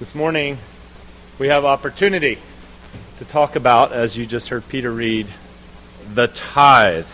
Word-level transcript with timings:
This 0.00 0.14
morning, 0.14 0.56
we 1.38 1.48
have 1.48 1.66
opportunity 1.66 2.38
to 3.18 3.26
talk 3.26 3.54
about, 3.54 3.92
as 3.92 4.16
you 4.16 4.24
just 4.24 4.48
heard 4.48 4.66
Peter 4.66 4.90
read, 4.90 5.26
the 6.14 6.26
tithe. 6.26 7.06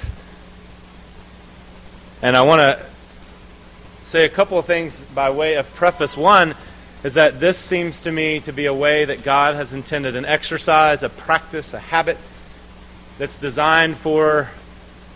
And 2.23 2.37
I 2.37 2.43
want 2.43 2.61
to 2.61 2.87
say 4.03 4.25
a 4.25 4.29
couple 4.29 4.57
of 4.57 4.67
things 4.67 5.01
by 5.01 5.31
way 5.31 5.55
of 5.55 5.69
preface. 5.75 6.17
One 6.17 6.55
is 7.03 7.15
that 7.15 7.41
this 7.41 7.59
seems 7.59 8.03
to 8.03 8.13
me 8.13 8.39
to 8.39 8.53
be 8.53 8.67
a 8.67 8.75
way 8.75 9.05
that 9.05 9.25
God 9.25 9.57
has 9.57 9.73
intended 9.73 10.15
an 10.15 10.25
exercise, 10.25 11.03
a 11.03 11.09
practice, 11.09 11.75
a 11.75 11.81
habit 11.81 12.19
that's 13.19 13.37
designed 13.37 13.97
for 13.97 14.49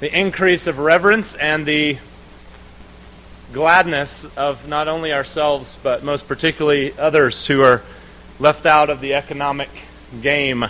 the 0.00 0.12
increase 0.12 0.66
of 0.66 0.80
reverence 0.80 1.36
and 1.36 1.64
the 1.64 1.98
gladness 3.52 4.24
of 4.36 4.68
not 4.68 4.88
only 4.88 5.12
ourselves, 5.12 5.78
but 5.82 6.02
most 6.04 6.28
particularly 6.28 6.92
others 6.98 7.46
who 7.46 7.62
are 7.62 7.82
left 8.38 8.66
out 8.66 8.90
of 8.90 9.00
the 9.00 9.14
economic 9.14 9.68
game. 10.22 10.66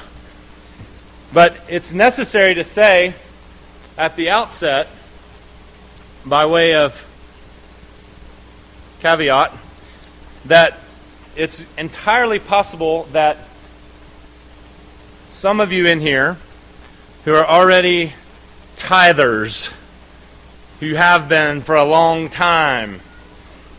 But 1.32 1.56
it's 1.68 1.92
necessary 1.92 2.54
to 2.54 2.64
say 2.64 3.14
at 3.96 4.16
the 4.16 4.30
outset, 4.30 4.88
by 6.26 6.46
way 6.46 6.74
of 6.74 7.06
caveat, 9.00 9.52
that 10.46 10.78
it's 11.36 11.64
entirely 11.78 12.38
possible 12.38 13.04
that 13.12 13.38
some 15.28 15.60
of 15.60 15.72
you 15.72 15.86
in 15.86 16.00
here 16.00 16.38
who 17.24 17.34
are 17.34 17.46
already 17.46 18.12
tithers 18.76 19.72
who 20.80 20.94
have 20.94 21.28
been 21.28 21.60
for 21.60 21.74
a 21.74 21.84
long 21.84 22.30
time, 22.30 23.00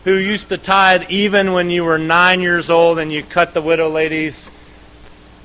who 0.04 0.14
used 0.14 0.48
to 0.48 0.56
tithe 0.56 1.02
even 1.10 1.52
when 1.52 1.68
you 1.68 1.84
were 1.84 1.98
nine 1.98 2.40
years 2.40 2.70
old 2.70 2.98
and 2.98 3.12
you 3.12 3.22
cut 3.24 3.52
the 3.54 3.60
widow 3.60 3.88
lady's 3.88 4.50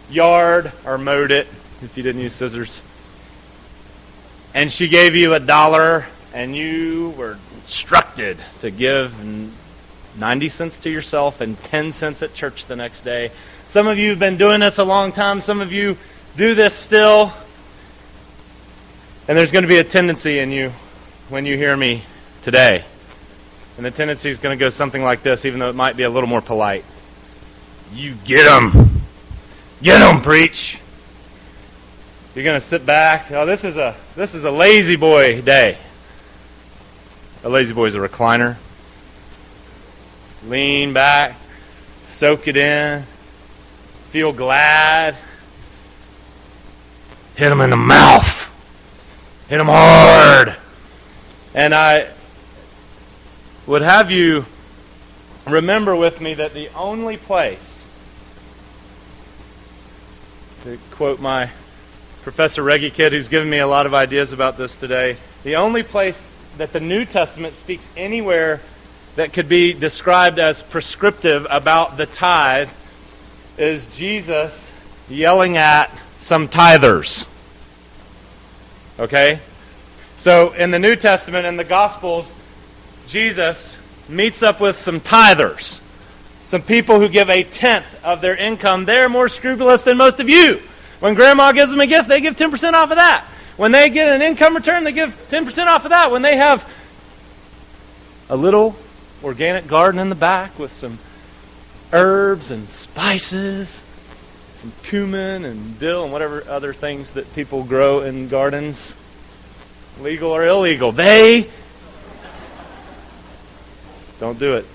yard 0.10 0.72
or 0.86 1.00
mowed 1.00 1.32
it 1.32 1.48
if 1.82 1.98
you 1.98 2.04
didn't 2.04 2.22
use 2.22 2.36
scissors. 2.36 2.84
And 4.54 4.72
she 4.72 4.88
gave 4.88 5.16
you 5.16 5.34
a 5.34 5.40
dollar 5.40 6.06
and 6.34 6.56
you 6.56 7.10
were 7.18 7.38
instructed 7.56 8.38
to 8.60 8.70
give 8.70 9.16
90 10.18 10.50
cents 10.50 10.78
to 10.80 10.92
yourself 10.92 11.42
and 11.42 11.62
10 11.64 11.92
cents 11.92 12.22
at 12.22 12.36
church 12.36 12.68
the 12.68 12.76
next 12.76 13.02
day. 13.02 13.32
Some 13.68 13.88
of 13.88 13.98
you 13.98 14.12
have 14.12 14.20
been 14.20 14.38
doing 14.38 14.60
this 14.60 14.78
a 14.78 14.84
long 14.84 15.12
time. 15.12 15.42
Some 15.42 15.62
of 15.62 15.72
you 15.72 15.98
do 16.38 16.54
this 16.54 16.76
still. 16.76 17.34
And 19.28 19.36
there's 19.38 19.52
going 19.52 19.64
to 19.64 19.68
be 19.68 19.78
a 19.78 19.84
tendency 19.84 20.40
in 20.40 20.52
you 20.52 20.72
when 21.30 21.46
you 21.46 21.58
hear 21.58 21.76
me 21.76 22.04
today. 22.42 22.84
And 23.78 23.86
the 23.86 23.92
tendency 23.92 24.30
is 24.30 24.40
going 24.40 24.58
to 24.58 24.60
go 24.60 24.70
something 24.70 25.04
like 25.04 25.22
this, 25.22 25.46
even 25.46 25.60
though 25.60 25.70
it 25.70 25.76
might 25.76 25.96
be 25.96 26.04
a 26.04 26.10
little 26.10 26.30
more 26.30 26.42
polite. 26.42 26.84
You 27.94 28.16
get 28.26 28.44
them. 28.44 29.02
Get 29.82 30.00
them, 30.00 30.22
preach. 30.22 30.80
You're 32.34 32.44
going 32.44 32.56
to 32.56 32.66
sit 32.66 32.86
back. 32.86 33.32
Oh, 33.32 33.46
this 33.46 33.64
is 33.64 33.78
a 33.78 33.96
this 34.16 34.36
is 34.36 34.44
a 34.44 34.52
La-Z-Boy 34.52 35.42
day. 35.42 35.78
A 37.44 37.50
La-Z-Boy 37.50 37.86
is 37.86 37.96
a 37.96 38.00
recliner. 38.00 38.58
Lean 40.46 40.94
back, 40.94 41.36
soak 42.04 42.48
it 42.48 42.56
in, 42.56 43.02
feel 44.10 44.32
glad. 44.32 45.18
Hit 47.36 47.52
him 47.52 47.62
in 47.62 47.70
the 47.70 47.78
mouth. 47.78 48.46
Hit 49.50 49.60
him 49.60 49.68
hard. 49.68 50.56
And 51.54 51.74
I 51.74 52.10
would 53.66 53.82
have 53.82 54.12
you 54.12 54.46
remember 55.46 55.96
with 55.96 56.22
me 56.22 56.34
that 56.36 56.54
the 56.54 56.70
only 56.76 57.18
place, 57.18 57.86
to 60.64 60.78
quote 60.92 61.20
my 61.20 61.50
Professor 62.24 62.62
Reggie 62.62 62.90
Kidd, 62.90 63.14
who's 63.14 63.30
given 63.30 63.50
me 63.50 63.60
a 63.60 63.68
lot 63.68 63.86
of 63.86 63.94
ideas 63.94 64.34
about 64.34 64.58
this 64.58 64.76
today, 64.76 65.18
the 65.44 65.56
only 65.56 65.84
place 65.84 66.28
that 66.58 66.74
the 66.74 66.80
New 66.80 67.06
Testament 67.06 67.54
speaks 67.54 67.88
anywhere 67.96 68.60
that 69.16 69.34
could 69.34 69.48
be 69.48 69.74
described 69.74 70.38
as 70.38 70.62
prescriptive 70.62 71.48
about 71.50 71.98
the 71.98 72.06
tithe 72.06 72.70
is 73.58 73.86
Jesus 73.88 74.72
yelling 75.10 75.58
at 75.58 75.90
some 76.20 76.48
tithers. 76.48 77.26
Okay? 79.00 79.40
So 80.18 80.54
in 80.54 80.72
the 80.72 80.80
New 80.80 80.96
Testament 80.96 81.46
and 81.46 81.60
the 81.60 81.64
Gospels, 81.64 82.34
Jesus 83.06 83.78
meets 84.10 84.42
up 84.42 84.60
with 84.60 84.76
some 84.76 85.00
tithers, 85.00 85.80
some 86.44 86.64
people 86.64 87.00
who 87.00 87.08
give 87.08 87.30
a 87.30 87.44
tenth 87.44 87.86
of 88.04 88.22
their 88.22 88.36
income. 88.36 88.86
They're 88.86 89.10
more 89.10 89.30
scrupulous 89.30 89.84
than 89.84 89.96
most 89.98 90.20
of 90.20 90.28
you. 90.28 90.60
When 91.00 91.14
grandma 91.14 91.52
gives 91.52 91.70
them 91.70 91.80
a 91.80 91.88
gift, 91.88 92.10
they 92.10 92.20
give 92.20 92.36
10% 92.36 92.74
off 92.74 92.90
of 92.90 92.98
that. 92.98 93.26
When 93.58 93.72
they 93.72 93.90
get 93.90 94.10
an 94.10 94.24
income 94.24 94.56
return, 94.56 94.84
they 94.84 94.92
give 94.92 95.12
10% 95.30 95.68
off 95.68 95.86
of 95.86 95.92
that. 95.92 96.12
When 96.12 96.24
they 96.24 96.38
have 96.38 96.68
a 98.30 98.36
little 98.36 98.76
organic 99.24 99.68
garden 99.68 100.00
in 100.00 100.10
the 100.10 100.16
back 100.16 100.58
with 100.58 100.72
some 100.72 100.98
herbs 101.94 102.50
and 102.50 102.68
spices, 102.68 103.84
some 104.56 104.72
cumin 104.84 105.46
and 105.46 105.80
dill 105.80 106.04
and 106.04 106.12
whatever 106.12 106.44
other 106.50 106.74
things 106.74 107.12
that 107.12 107.32
people 107.36 107.64
grow 107.64 108.02
in 108.02 108.28
gardens, 108.28 108.96
legal 110.02 110.32
or 110.32 110.46
illegal. 110.46 110.92
They 110.92 111.50
don't 114.20 114.40
do 114.40 114.56
it. 114.56 114.66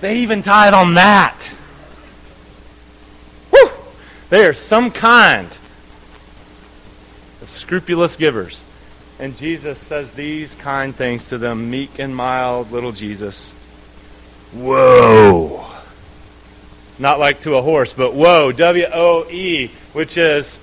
They 0.00 0.18
even 0.18 0.42
tithe 0.42 0.74
on 0.74 0.94
that. 0.94 1.42
Whew! 3.50 3.70
They 4.28 4.46
are 4.46 4.54
some 4.54 4.90
kind 4.90 5.48
of 7.42 7.50
scrupulous 7.50 8.16
givers. 8.16 8.64
And 9.18 9.36
Jesus 9.36 9.78
says 9.78 10.12
these 10.12 10.54
kind 10.54 10.94
things 10.94 11.28
to 11.28 11.38
them, 11.38 11.70
meek 11.70 11.98
and 11.98 12.16
mild 12.16 12.72
little 12.72 12.92
Jesus. 12.92 13.52
Whoa. 14.52 15.66
Not 16.98 17.18
like 17.18 17.40
to 17.40 17.56
a 17.56 17.62
horse, 17.62 17.92
but 17.92 18.14
whoa, 18.14 18.52
W 18.52 18.86
O 18.92 19.26
E, 19.30 19.68
which 19.92 20.16
is 20.16 20.58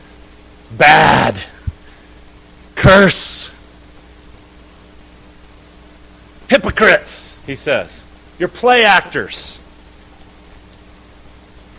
bad 0.76 1.42
curse. 2.78 3.50
Hypocrites, 6.48 7.36
he 7.46 7.56
says. 7.56 8.06
You're 8.40 8.48
play 8.48 8.86
actors. 8.86 9.60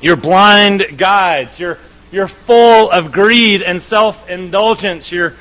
You're 0.03 0.17
blind 0.17 0.99
guides. 0.99 1.59
You're, 1.59 1.79
you're 2.13 2.29
full 2.29 2.91
of 2.91 3.13
greed 3.13 3.63
and 3.63 3.81
self 3.81 4.29
indulgence. 4.29 5.11
You're, 5.11 5.35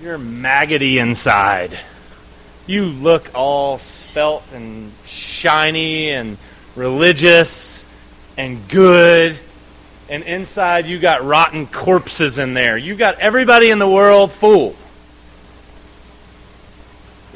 you're 0.00 0.18
maggoty 0.18 0.98
inside. 0.98 1.78
You 2.66 2.86
look 2.86 3.30
all 3.34 3.76
spelt 3.76 4.44
and 4.52 4.92
shiny 5.04 6.10
and 6.10 6.38
religious 6.76 7.84
and 8.38 8.66
good 8.68 9.38
and 10.08 10.22
inside 10.24 10.86
you 10.86 10.98
got 10.98 11.24
rotten 11.24 11.66
corpses 11.66 12.38
in 12.38 12.54
there. 12.54 12.76
You 12.76 12.94
got 12.94 13.18
everybody 13.18 13.70
in 13.70 13.78
the 13.78 13.88
world 13.88 14.32
fooled. 14.32 14.76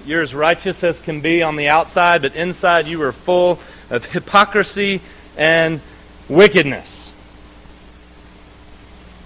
You're 0.04 0.22
as 0.22 0.34
righteous 0.34 0.84
as 0.84 1.00
can 1.00 1.20
be 1.20 1.42
on 1.42 1.56
the 1.56 1.68
outside, 1.68 2.22
but 2.22 2.36
inside 2.36 2.86
you 2.86 3.02
are 3.02 3.12
full 3.12 3.58
of 3.90 4.04
hypocrisy 4.04 5.00
and 5.36 5.80
wickedness. 6.28 7.12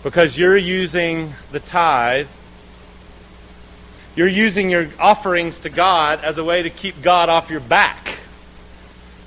Because 0.03 0.39
you're 0.39 0.57
using 0.57 1.34
the 1.53 1.61
tithe, 1.61 2.28
you're 4.17 4.27
using 4.27 4.71
your 4.71 4.89
offerings 4.99 5.61
to 5.61 5.69
God 5.69 6.25
as 6.25 6.39
a 6.39 6.45
way 6.45 6.62
to 6.62 6.71
keep 6.71 7.03
God 7.03 7.28
off 7.28 7.51
your 7.51 7.61
back, 7.61 8.19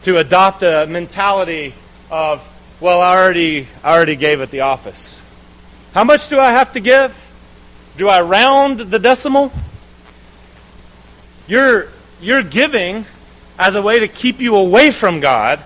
to 0.03 0.17
adopt 0.17 0.63
a 0.63 0.87
mentality 0.89 1.75
of 2.09 2.41
well, 2.83 2.99
I 3.01 3.15
already, 3.15 3.65
I 3.81 3.95
already 3.95 4.17
gave 4.17 4.41
at 4.41 4.51
the 4.51 4.59
office. 4.59 5.23
How 5.93 6.03
much 6.03 6.27
do 6.27 6.37
I 6.37 6.51
have 6.51 6.73
to 6.73 6.81
give? 6.81 7.17
Do 7.95 8.09
I 8.09 8.21
round 8.23 8.81
the 8.81 8.99
decimal? 8.99 9.53
You're, 11.47 11.87
you're 12.19 12.43
giving 12.43 13.05
as 13.57 13.75
a 13.75 13.81
way 13.81 13.99
to 13.99 14.09
keep 14.09 14.41
you 14.41 14.57
away 14.57 14.91
from 14.91 15.21
God, 15.21 15.59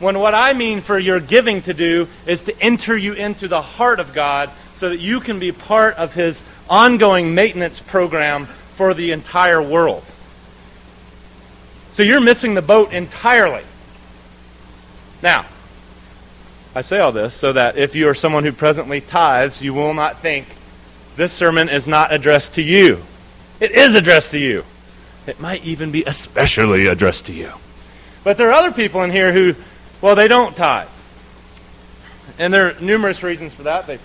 when 0.00 0.18
what 0.18 0.34
I 0.34 0.54
mean 0.54 0.80
for 0.80 0.98
your 0.98 1.20
giving 1.20 1.62
to 1.62 1.72
do 1.72 2.08
is 2.26 2.42
to 2.44 2.60
enter 2.60 2.96
you 2.96 3.12
into 3.12 3.46
the 3.46 3.62
heart 3.62 4.00
of 4.00 4.12
God 4.12 4.50
so 4.74 4.88
that 4.88 4.98
you 4.98 5.20
can 5.20 5.38
be 5.38 5.52
part 5.52 5.94
of 5.94 6.14
His 6.14 6.42
ongoing 6.68 7.32
maintenance 7.32 7.78
program 7.78 8.46
for 8.74 8.92
the 8.92 9.12
entire 9.12 9.62
world. 9.62 10.04
So 11.92 12.02
you're 12.02 12.20
missing 12.20 12.54
the 12.54 12.62
boat 12.62 12.92
entirely. 12.92 13.62
Now, 15.22 15.46
I 16.76 16.82
say 16.82 17.00
all 17.00 17.10
this 17.10 17.34
so 17.34 17.54
that 17.54 17.78
if 17.78 17.96
you 17.96 18.06
are 18.06 18.14
someone 18.14 18.44
who 18.44 18.52
presently 18.52 19.00
tithes, 19.00 19.62
you 19.62 19.72
will 19.72 19.94
not 19.94 20.20
think 20.20 20.46
this 21.16 21.32
sermon 21.32 21.70
is 21.70 21.86
not 21.86 22.12
addressed 22.12 22.52
to 22.56 22.62
you. 22.62 23.02
It 23.60 23.70
is 23.70 23.94
addressed 23.94 24.32
to 24.32 24.38
you. 24.38 24.62
It 25.26 25.40
might 25.40 25.64
even 25.64 25.90
be 25.90 26.04
especially 26.04 26.86
addressed 26.86 27.26
to 27.26 27.32
you. 27.32 27.50
But 28.24 28.36
there 28.36 28.50
are 28.50 28.52
other 28.52 28.72
people 28.72 29.02
in 29.04 29.10
here 29.10 29.32
who 29.32 29.54
Well, 30.02 30.14
they 30.16 30.28
don't 30.28 30.54
tithe. 30.54 30.88
And 32.38 32.52
there 32.52 32.66
are 32.66 32.78
numerous 32.78 33.22
reasons 33.22 33.54
for 33.54 33.62
that. 33.62 33.86
They, 33.86 33.98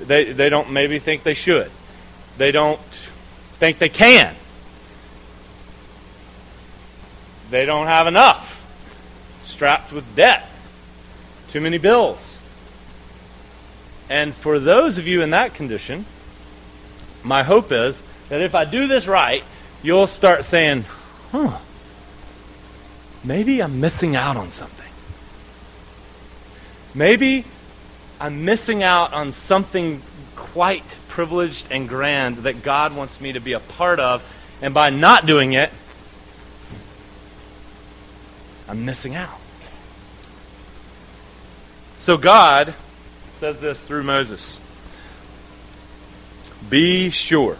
they, 0.00 0.32
they 0.32 0.48
don't 0.48 0.72
maybe 0.72 0.98
think 0.98 1.22
they 1.22 1.34
should. 1.34 1.70
They 2.38 2.50
don't 2.50 2.80
think 3.60 3.78
they 3.78 3.88
can. 3.88 4.34
They 7.50 7.66
don't 7.66 7.86
have 7.86 8.08
enough. 8.08 8.64
Strapped 9.44 9.92
with 9.92 10.16
debt. 10.16 10.50
Too 11.50 11.60
many 11.60 11.78
bills. 11.78 12.38
And 14.08 14.34
for 14.34 14.58
those 14.58 14.98
of 14.98 15.06
you 15.06 15.22
in 15.22 15.30
that 15.30 15.54
condition, 15.54 16.04
my 17.22 17.42
hope 17.42 17.72
is 17.72 18.02
that 18.28 18.40
if 18.40 18.54
I 18.54 18.64
do 18.64 18.86
this 18.86 19.08
right, 19.08 19.42
you'll 19.82 20.06
start 20.06 20.44
saying, 20.44 20.84
huh, 21.32 21.58
maybe 23.24 23.62
I'm 23.62 23.80
missing 23.80 24.14
out 24.14 24.36
on 24.36 24.50
something. 24.50 24.86
Maybe 26.94 27.44
I'm 28.20 28.44
missing 28.44 28.82
out 28.82 29.12
on 29.12 29.32
something 29.32 30.02
quite 30.34 30.96
privileged 31.08 31.68
and 31.70 31.88
grand 31.88 32.38
that 32.38 32.62
God 32.62 32.94
wants 32.94 33.20
me 33.20 33.32
to 33.32 33.40
be 33.40 33.52
a 33.52 33.60
part 33.60 34.00
of. 34.00 34.22
And 34.62 34.72
by 34.72 34.90
not 34.90 35.26
doing 35.26 35.52
it, 35.52 35.70
I'm 38.68 38.84
missing 38.84 39.14
out. 39.14 39.40
So 41.98 42.16
God 42.16 42.74
says 43.32 43.60
this 43.60 43.84
through 43.84 44.02
Moses 44.02 44.60
Be 46.68 47.10
sure. 47.10 47.56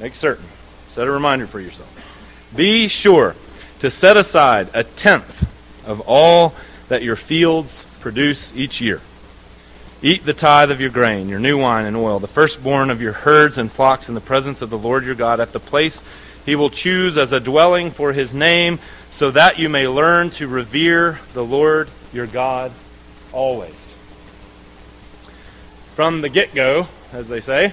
Make 0.00 0.14
certain. 0.14 0.46
Set 0.90 1.06
a 1.06 1.10
reminder 1.10 1.46
for 1.46 1.60
yourself. 1.60 1.90
Be 2.54 2.88
sure 2.88 3.34
to 3.80 3.90
set 3.90 4.16
aside 4.16 4.68
a 4.74 4.84
tenth 4.84 5.42
of 5.86 6.00
all 6.06 6.54
that 6.88 7.02
your 7.02 7.16
fields 7.16 7.86
produce 8.00 8.54
each 8.56 8.80
year. 8.80 9.00
Eat 10.02 10.24
the 10.24 10.34
tithe 10.34 10.70
of 10.70 10.80
your 10.80 10.90
grain, 10.90 11.28
your 11.28 11.40
new 11.40 11.58
wine 11.58 11.86
and 11.86 11.96
oil, 11.96 12.18
the 12.18 12.26
firstborn 12.26 12.90
of 12.90 13.00
your 13.00 13.12
herds 13.12 13.56
and 13.56 13.72
flocks 13.72 14.08
in 14.08 14.14
the 14.14 14.20
presence 14.20 14.60
of 14.60 14.70
the 14.70 14.78
Lord 14.78 15.04
your 15.04 15.14
God 15.14 15.40
at 15.40 15.52
the 15.52 15.60
place 15.60 16.02
he 16.44 16.56
will 16.56 16.70
choose 16.70 17.16
as 17.16 17.32
a 17.32 17.40
dwelling 17.40 17.90
for 17.90 18.12
his 18.12 18.34
name, 18.34 18.78
so 19.08 19.30
that 19.30 19.58
you 19.58 19.68
may 19.68 19.88
learn 19.88 20.30
to 20.30 20.46
revere 20.46 21.18
the 21.32 21.44
Lord 21.44 21.88
your 22.14 22.26
God 22.26 22.72
always. 23.32 23.94
From 25.94 26.20
the 26.22 26.28
get 26.28 26.54
go, 26.54 26.88
as 27.12 27.28
they 27.28 27.40
say, 27.40 27.72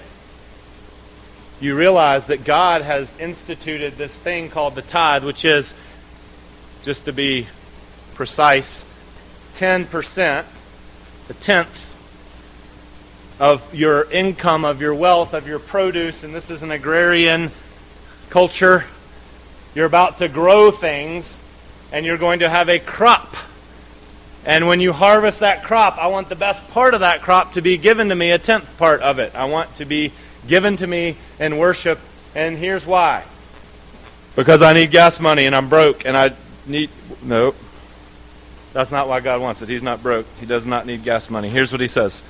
you 1.60 1.76
realize 1.76 2.26
that 2.26 2.44
God 2.44 2.82
has 2.82 3.18
instituted 3.20 3.94
this 3.94 4.18
thing 4.18 4.50
called 4.50 4.74
the 4.74 4.82
tithe, 4.82 5.24
which 5.24 5.46
is, 5.46 5.76
just 6.84 7.06
to 7.06 7.14
be 7.14 7.48
precise, 8.16 8.86
10%, 9.56 10.46
a 11.30 11.34
tenth 11.34 11.88
of 13.40 13.74
your 13.76 14.10
income, 14.12 14.66
of 14.66 14.82
your 14.82 14.94
wealth, 14.94 15.34
of 15.34 15.48
your 15.48 15.60
produce, 15.60 16.24
and 16.24 16.34
this 16.34 16.50
is 16.50 16.64
an 16.64 16.72
agrarian 16.72 17.52
culture. 18.30 18.86
You're 19.76 19.86
about 19.86 20.18
to 20.18 20.28
grow 20.28 20.72
things, 20.72 21.40
and 21.92 22.06
you're 22.06 22.18
going 22.18 22.40
to 22.40 22.50
have 22.50 22.70
a 22.70 22.80
crop. 22.80 23.36
And 24.46 24.68
when 24.68 24.80
you 24.80 24.92
harvest 24.92 25.42
that 25.42 25.64
crop, 25.64 25.98
I 25.98 26.08
want 26.08 26.30
the 26.30 26.36
best 26.36 26.68
part 26.70 26.94
of 26.94 27.02
that 27.02 27.22
crop 27.22 27.54
to 27.54 27.62
be 27.62 27.78
given 27.78 28.10
to 28.10 28.16
me, 28.16 28.32
a 28.32 28.40
tenth 28.40 28.78
part 28.78 29.02
of 29.02 29.20
it. 29.20 29.36
I 29.36 29.46
want 29.46 29.76
to 29.76 29.86
be 29.86 30.12
given 30.48 30.78
to 30.78 30.88
me 30.88 31.16
in 31.40 31.58
worship, 31.58 32.00
and 32.34 32.58
here's 32.58 32.86
why. 32.86 33.24
Because 34.36 34.62
I 34.62 34.74
need 34.74 34.92
gas 34.92 35.20
money 35.20 35.46
and 35.46 35.56
I'm 35.56 35.70
broke 35.70 36.06
and 36.06 36.18
I 36.18 36.32
need. 36.66 36.90
Nope. 37.22 37.56
That's 38.74 38.92
not 38.92 39.10
why 39.10 39.20
God 39.20 39.42
wants 39.42 39.62
it. 39.62 39.70
He's 39.70 39.84
not 39.84 40.02
broke. 40.02 40.26
He 40.40 40.46
does 40.46 40.66
not 40.66 40.86
need 40.86 41.04
gas 41.04 41.30
money. 41.30 41.50
Here's 41.50 41.72
what 41.72 41.82
he 41.82 41.88
says 41.88 42.24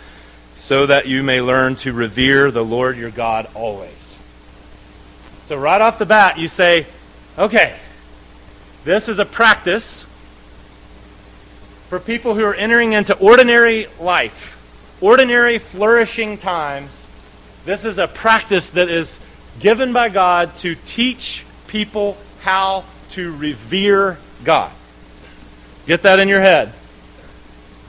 so 0.56 0.86
that 0.86 1.08
you 1.08 1.24
may 1.24 1.42
learn 1.42 1.76
to 1.76 1.92
revere 1.92 2.52
the 2.52 2.64
Lord 2.64 2.98
your 2.98 3.10
God 3.10 3.48
always. 3.56 4.18
So, 5.44 5.58
right 5.58 5.82
off 5.82 5.98
the 5.98 6.06
bat, 6.06 6.38
you 6.38 6.48
say, 6.48 6.86
okay, 7.38 7.76
this 8.84 9.10
is 9.10 9.18
a 9.18 9.26
practice 9.26 10.06
for 11.92 12.00
people 12.00 12.36
who 12.36 12.46
are 12.46 12.56
entering 12.56 12.94
into 12.94 13.14
ordinary 13.18 13.86
life, 14.00 14.98
ordinary 15.02 15.58
flourishing 15.58 16.38
times. 16.38 17.06
This 17.66 17.84
is 17.84 17.98
a 17.98 18.08
practice 18.08 18.70
that 18.70 18.88
is 18.88 19.20
given 19.60 19.92
by 19.92 20.08
God 20.08 20.56
to 20.56 20.76
teach 20.86 21.46
people 21.68 22.18
how 22.40 22.86
to 23.10 23.36
revere 23.36 24.18
God. 24.46 24.72
Get 25.86 26.04
that 26.04 26.20
in 26.20 26.30
your 26.30 26.40
head. 26.40 26.72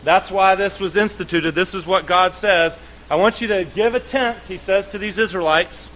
That's 0.02 0.32
why 0.32 0.56
this 0.56 0.80
was 0.80 0.96
instituted. 0.96 1.54
This 1.54 1.72
is 1.72 1.86
what 1.86 2.04
God 2.04 2.34
says. 2.34 2.76
I 3.08 3.14
want 3.14 3.40
you 3.40 3.46
to 3.46 3.64
give 3.64 3.94
a 3.94 4.00
tenth, 4.00 4.48
he 4.48 4.56
says 4.56 4.90
to 4.90 4.98
these 4.98 5.16
Israelites 5.16 5.88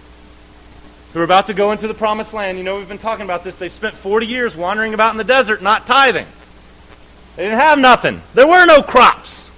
who 1.11 1.19
are 1.19 1.23
about 1.23 1.47
to 1.47 1.53
go 1.53 1.73
into 1.73 1.89
the 1.89 1.93
promised 1.93 2.33
land. 2.33 2.57
You 2.57 2.63
know, 2.63 2.77
we've 2.77 2.87
been 2.87 2.99
talking 2.99 3.25
about 3.25 3.43
this. 3.43 3.57
They 3.57 3.67
spent 3.67 3.95
40 3.95 4.27
years 4.27 4.55
wandering 4.55 4.93
about 4.93 5.11
in 5.11 5.17
the 5.17 5.25
desert, 5.25 5.61
not 5.61 5.85
tithing. 5.85 6.27
They 7.37 7.43
didn't 7.43 7.59
have 7.59 7.79
nothing, 7.79 8.21
there 8.33 8.47
were 8.47 8.65
no 8.65 8.81
crops. 8.81 9.51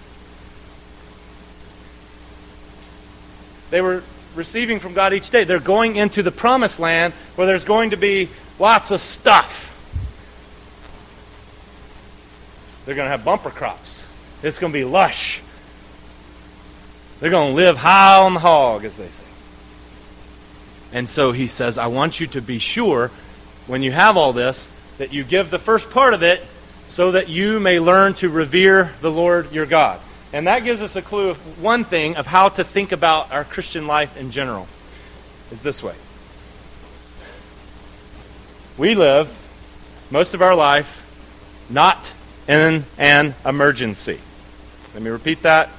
They 3.71 3.81
were 3.81 4.03
receiving 4.35 4.79
from 4.79 4.93
God 4.93 5.13
each 5.13 5.29
day. 5.29 5.43
They're 5.43 5.59
going 5.59 5.95
into 5.95 6.23
the 6.23 6.31
promised 6.31 6.79
land 6.79 7.13
where 7.35 7.47
there's 7.47 7.63
going 7.63 7.91
to 7.91 7.97
be 7.97 8.29
lots 8.57 8.91
of 8.91 8.99
stuff. 8.99 9.67
They're 12.85 12.95
going 12.95 13.05
to 13.05 13.11
have 13.11 13.23
bumper 13.23 13.51
crops. 13.51 14.07
It's 14.41 14.59
going 14.59 14.73
to 14.73 14.79
be 14.79 14.85
lush. 14.85 15.41
They're 17.19 17.29
going 17.29 17.51
to 17.51 17.55
live 17.55 17.77
high 17.77 18.17
on 18.23 18.33
the 18.33 18.39
hog, 18.39 18.85
as 18.85 18.97
they 18.97 19.07
say. 19.07 19.23
And 20.91 21.07
so 21.07 21.31
he 21.31 21.47
says, 21.47 21.77
I 21.77 21.87
want 21.87 22.19
you 22.19 22.27
to 22.27 22.41
be 22.41 22.57
sure 22.57 23.11
when 23.67 23.83
you 23.83 23.91
have 23.91 24.17
all 24.17 24.33
this 24.33 24.67
that 24.97 25.13
you 25.13 25.23
give 25.23 25.51
the 25.51 25.59
first 25.59 25.91
part 25.91 26.13
of 26.13 26.23
it 26.23 26.43
so 26.89 27.11
that 27.11 27.29
you 27.29 27.59
may 27.59 27.79
learn 27.79 28.15
to 28.15 28.29
revere 28.29 28.91
the 28.99 29.11
Lord 29.11 29.51
your 29.51 29.67
God. 29.67 30.01
And 30.33 30.47
that 30.47 30.63
gives 30.63 30.81
us 30.81 30.95
a 30.95 31.01
clue 31.01 31.29
of 31.29 31.61
one 31.61 31.83
thing 31.83 32.17
of 32.17 32.25
how 32.25 32.49
to 32.49 32.63
think 32.63 32.91
about 32.91 33.31
our 33.31 33.43
Christian 33.43 33.87
life 33.87 34.17
in 34.17 34.31
general. 34.31 34.67
Is 35.51 35.61
this 35.61 35.81
way. 35.81 35.95
We 38.77 38.95
live 38.95 39.29
most 40.09 40.33
of 40.33 40.41
our 40.41 40.55
life 40.55 41.05
not 41.69 42.11
in 42.47 42.83
an 42.97 43.35
emergency. 43.45 44.19
Let 44.93 45.03
me 45.03 45.11
repeat 45.11 45.43
that. 45.43 45.69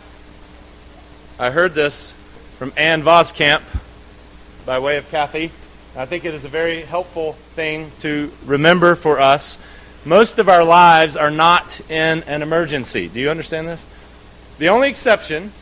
I 1.38 1.50
heard 1.50 1.75
this 1.75 2.14
from 2.57 2.73
Ann 2.76 3.02
Voskamp 3.02 3.62
by 4.64 4.79
way 4.79 4.97
of 4.97 5.11
Kathy. 5.11 5.50
I 5.97 6.07
think 6.07 6.25
it 6.25 6.35
is 6.35 6.45
a 6.45 6.49
very 6.49 6.83
helpful 6.83 7.33
thing 7.57 7.90
to 8.00 8.31
remember 8.45 8.95
for 8.95 9.19
us. 9.19 9.59
Most 10.04 10.38
of 10.38 10.49
our 10.49 10.64
lives 10.64 11.16
are 11.16 11.30
not 11.30 11.80
in 11.90 12.23
an 12.23 12.42
emergency. 12.42 13.09
Do 13.09 13.21
you 13.21 13.30
understand 13.30 13.69
this? 13.69 13.85
The 14.59 14.71
only 14.71 14.88
exception 14.88 15.52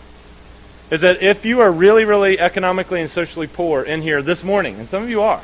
is 0.91 1.01
that 1.01 1.23
if 1.23 1.45
you 1.45 1.61
are 1.61 1.71
really, 1.71 2.05
really 2.05 2.39
economically 2.39 3.01
and 3.01 3.11
socially 3.11 3.47
poor 3.47 3.83
in 3.83 4.01
here 4.01 4.23
this 4.23 4.45
morning, 4.45 4.77
and 4.77 4.89
some 4.89 5.03
of 5.03 5.11
you 5.11 5.23
are, 5.23 5.43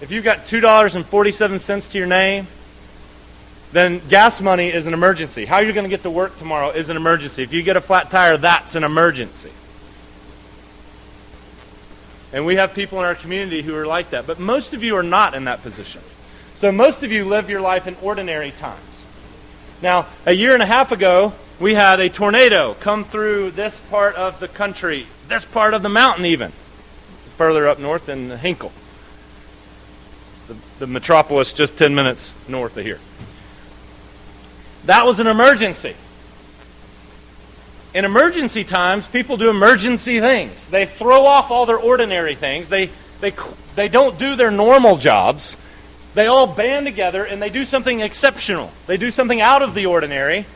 if 0.00 0.10
you've 0.10 0.24
got 0.24 0.40
$2.47 0.40 1.90
to 1.90 1.98
your 1.98 2.06
name, 2.06 2.46
then 3.72 4.00
gas 4.08 4.40
money 4.40 4.68
is 4.68 4.86
an 4.86 4.94
emergency. 4.94 5.44
How 5.44 5.58
you're 5.58 5.72
going 5.72 5.84
to 5.84 5.90
get 5.90 6.02
to 6.02 6.10
work 6.10 6.36
tomorrow 6.38 6.70
is 6.70 6.88
an 6.90 6.96
emergency. 6.96 7.42
If 7.42 7.52
you 7.52 7.62
get 7.62 7.76
a 7.76 7.80
flat 7.80 8.10
tire, 8.10 8.36
that's 8.36 8.74
an 8.74 8.84
emergency. 8.84 9.50
And 12.32 12.44
we 12.44 12.56
have 12.56 12.74
people 12.74 12.98
in 12.98 13.06
our 13.06 13.14
community 13.14 13.62
who 13.62 13.74
are 13.74 13.86
like 13.86 14.10
that. 14.10 14.26
But 14.26 14.38
most 14.38 14.74
of 14.74 14.82
you 14.82 14.96
are 14.96 15.02
not 15.02 15.34
in 15.34 15.44
that 15.44 15.62
position. 15.62 16.02
So 16.56 16.72
most 16.72 17.02
of 17.02 17.12
you 17.12 17.26
live 17.26 17.50
your 17.50 17.60
life 17.60 17.86
in 17.86 17.96
ordinary 18.00 18.50
times. 18.50 19.04
Now, 19.82 20.06
a 20.24 20.32
year 20.32 20.54
and 20.54 20.62
a 20.62 20.66
half 20.66 20.90
ago, 20.90 21.34
we 21.60 21.74
had 21.74 22.00
a 22.00 22.08
tornado 22.08 22.72
come 22.80 23.04
through 23.04 23.50
this 23.50 23.78
part 23.78 24.14
of 24.14 24.40
the 24.40 24.48
country, 24.48 25.06
this 25.28 25.44
part 25.44 25.74
of 25.74 25.82
the 25.82 25.90
mountain, 25.90 26.24
even 26.24 26.52
further 27.36 27.68
up 27.68 27.78
north 27.78 28.08
in 28.08 28.30
Hinkle, 28.30 28.72
the, 30.48 30.56
the 30.78 30.86
metropolis 30.86 31.52
just 31.52 31.76
10 31.76 31.94
minutes 31.94 32.34
north 32.48 32.74
of 32.78 32.84
here. 32.84 33.00
That 34.86 35.04
was 35.04 35.20
an 35.20 35.26
emergency. 35.26 35.94
In 37.92 38.06
emergency 38.06 38.64
times, 38.64 39.06
people 39.06 39.36
do 39.36 39.50
emergency 39.50 40.20
things. 40.20 40.68
They 40.68 40.86
throw 40.86 41.26
off 41.26 41.50
all 41.50 41.66
their 41.66 41.78
ordinary 41.78 42.34
things. 42.34 42.70
They, 42.70 42.90
they, 43.20 43.34
they 43.74 43.88
don't 43.88 44.18
do 44.18 44.36
their 44.36 44.50
normal 44.50 44.96
jobs. 44.96 45.58
They 46.16 46.26
all 46.26 46.48
band 46.48 46.86
together 46.86 47.24
and 47.24 47.40
they 47.40 47.50
do 47.50 47.64
something 47.64 48.00
exceptional. 48.00 48.72
They 48.88 48.96
do 48.96 49.12
something 49.12 49.40
out 49.40 49.62
of 49.62 49.74
the 49.74 49.86
ordinary 49.86 50.46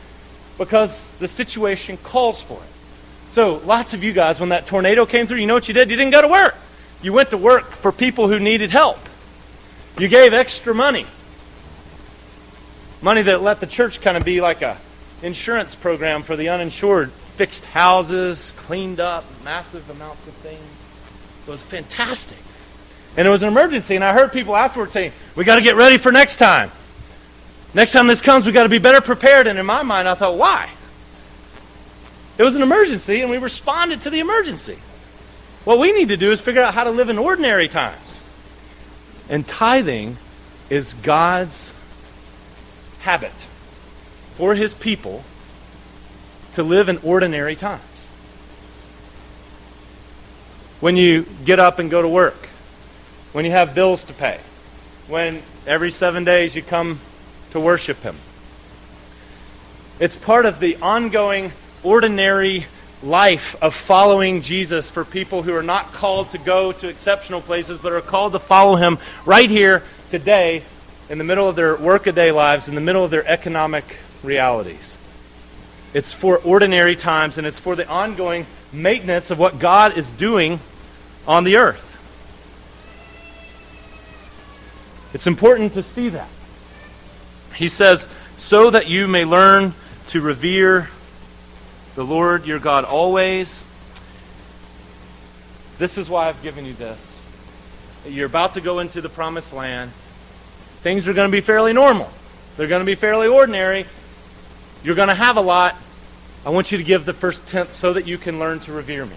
because 0.57 1.09
the 1.19 1.29
situation 1.29 1.95
calls 1.95 2.41
for 2.41 2.55
it. 2.55 2.69
So, 3.31 3.61
lots 3.65 3.93
of 3.93 4.03
you 4.03 4.11
guys, 4.11 4.41
when 4.41 4.49
that 4.49 4.67
tornado 4.67 5.05
came 5.05 5.25
through, 5.25 5.37
you 5.37 5.47
know 5.47 5.53
what 5.53 5.69
you 5.69 5.73
did? 5.73 5.89
You 5.89 5.95
didn't 5.95 6.11
go 6.11 6.21
to 6.21 6.27
work. 6.27 6.55
You 7.01 7.13
went 7.13 7.29
to 7.29 7.37
work 7.37 7.71
for 7.71 7.93
people 7.93 8.27
who 8.27 8.39
needed 8.39 8.71
help. 8.71 8.99
You 9.97 10.09
gave 10.09 10.33
extra 10.33 10.75
money 10.75 11.05
Money 13.03 13.23
that 13.23 13.41
let 13.41 13.59
the 13.59 13.65
church 13.65 13.99
kind 14.01 14.15
of 14.15 14.23
be 14.23 14.41
like 14.41 14.61
a 14.61 14.77
insurance 15.23 15.73
program 15.73 16.21
for 16.21 16.35
the 16.35 16.49
uninsured. 16.49 17.11
Fixed 17.11 17.65
houses, 17.65 18.53
cleaned 18.57 18.99
up, 18.99 19.25
massive 19.43 19.89
amounts 19.89 20.27
of 20.27 20.33
things. 20.35 20.61
It 21.47 21.49
was 21.49 21.63
fantastic. 21.63 22.37
And 23.17 23.27
it 23.27 23.31
was 23.31 23.41
an 23.41 23.49
emergency, 23.49 23.95
and 23.95 24.03
I 24.03 24.13
heard 24.13 24.31
people 24.31 24.55
afterwards 24.55 24.93
saying, 24.93 25.11
We 25.35 25.43
got 25.43 25.55
to 25.55 25.61
get 25.61 25.75
ready 25.75 25.97
for 25.97 26.11
next 26.11 26.37
time. 26.37 26.71
Next 27.73 27.93
time 27.93 28.07
this 28.07 28.21
comes, 28.21 28.45
we 28.45 28.51
got 28.51 28.63
to 28.63 28.69
be 28.69 28.79
better 28.79 29.01
prepared. 29.01 29.47
And 29.47 29.57
in 29.57 29.65
my 29.65 29.83
mind, 29.83 30.07
I 30.07 30.15
thought, 30.15 30.37
why? 30.37 30.69
It 32.37 32.43
was 32.43 32.55
an 32.55 32.61
emergency, 32.61 33.21
and 33.21 33.29
we 33.29 33.37
responded 33.37 34.01
to 34.01 34.09
the 34.09 34.19
emergency. 34.19 34.77
What 35.63 35.79
we 35.79 35.93
need 35.93 36.09
to 36.09 36.17
do 36.17 36.31
is 36.31 36.41
figure 36.41 36.61
out 36.61 36.73
how 36.73 36.83
to 36.83 36.91
live 36.91 37.09
in 37.09 37.17
ordinary 37.17 37.67
times. 37.67 38.19
And 39.29 39.47
tithing 39.47 40.17
is 40.69 40.95
God's 40.95 41.71
habit 42.99 43.31
for 44.35 44.55
his 44.55 44.73
people 44.73 45.23
to 46.53 46.63
live 46.63 46.89
in 46.89 46.97
ordinary 46.99 47.55
times. 47.55 47.81
When 50.79 50.97
you 50.97 51.25
get 51.45 51.59
up 51.59 51.79
and 51.79 51.91
go 51.91 52.01
to 52.01 52.09
work, 52.09 52.49
when 53.33 53.45
you 53.45 53.51
have 53.51 53.73
bills 53.73 54.05
to 54.05 54.13
pay, 54.13 54.39
when 55.07 55.41
every 55.65 55.91
seven 55.91 56.23
days 56.23 56.55
you 56.55 56.61
come 56.61 56.99
to 57.51 57.59
worship 57.59 58.01
him. 58.01 58.15
It's 59.99 60.15
part 60.15 60.45
of 60.45 60.59
the 60.59 60.77
ongoing, 60.77 61.51
ordinary 61.83 62.65
life 63.03 63.55
of 63.61 63.73
following 63.73 64.41
Jesus 64.41 64.89
for 64.89 65.05
people 65.05 65.43
who 65.43 65.53
are 65.55 65.63
not 65.63 65.91
called 65.93 66.31
to 66.31 66.37
go 66.37 66.71
to 66.71 66.87
exceptional 66.87 67.41
places, 67.41 67.79
but 67.79 67.93
are 67.93 68.01
called 68.01 68.33
to 68.33 68.39
follow 68.39 68.75
him 68.75 68.97
right 69.25 69.49
here, 69.49 69.83
today, 70.09 70.63
in 71.09 71.17
the 71.17 71.23
middle 71.23 71.47
of 71.47 71.55
their 71.55 71.75
workaday 71.75 72.31
lives, 72.31 72.67
in 72.67 72.75
the 72.75 72.81
middle 72.81 73.03
of 73.03 73.11
their 73.11 73.25
economic 73.27 73.97
realities. 74.23 74.97
It's 75.93 76.13
for 76.13 76.37
ordinary 76.37 76.95
times, 76.95 77.37
and 77.37 77.45
it's 77.45 77.59
for 77.59 77.75
the 77.75 77.87
ongoing 77.87 78.45
maintenance 78.71 79.31
of 79.31 79.39
what 79.39 79.59
God 79.59 79.97
is 79.97 80.11
doing 80.11 80.59
on 81.27 81.43
the 81.43 81.57
earth. 81.57 81.90
It's 85.13 85.27
important 85.27 85.73
to 85.73 85.83
see 85.83 86.09
that. 86.09 86.29
He 87.55 87.67
says, 87.67 88.07
so 88.37 88.69
that 88.69 88.89
you 88.89 89.07
may 89.07 89.25
learn 89.25 89.73
to 90.07 90.21
revere 90.21 90.89
the 91.95 92.03
Lord 92.03 92.45
your 92.45 92.59
God 92.59 92.85
always. 92.85 93.63
This 95.77 95.97
is 95.97 96.09
why 96.09 96.27
I've 96.27 96.41
given 96.41 96.65
you 96.65 96.73
this. 96.73 97.21
You're 98.07 98.25
about 98.25 98.53
to 98.53 98.61
go 98.61 98.79
into 98.79 99.01
the 99.01 99.09
promised 99.09 99.53
land. 99.53 99.91
Things 100.81 101.07
are 101.07 101.13
going 101.13 101.29
to 101.29 101.31
be 101.31 101.41
fairly 101.41 101.73
normal, 101.73 102.09
they're 102.57 102.67
going 102.67 102.81
to 102.81 102.85
be 102.85 102.95
fairly 102.95 103.27
ordinary. 103.27 103.85
You're 104.83 104.95
going 104.95 105.09
to 105.09 105.15
have 105.15 105.37
a 105.37 105.41
lot. 105.41 105.75
I 106.43 106.49
want 106.49 106.71
you 106.71 106.79
to 106.79 106.83
give 106.83 107.05
the 107.05 107.13
first 107.13 107.45
tenth 107.47 107.71
so 107.71 107.93
that 107.93 108.07
you 108.07 108.17
can 108.17 108.39
learn 108.39 108.59
to 108.61 108.71
revere 108.71 109.05
me. 109.05 109.15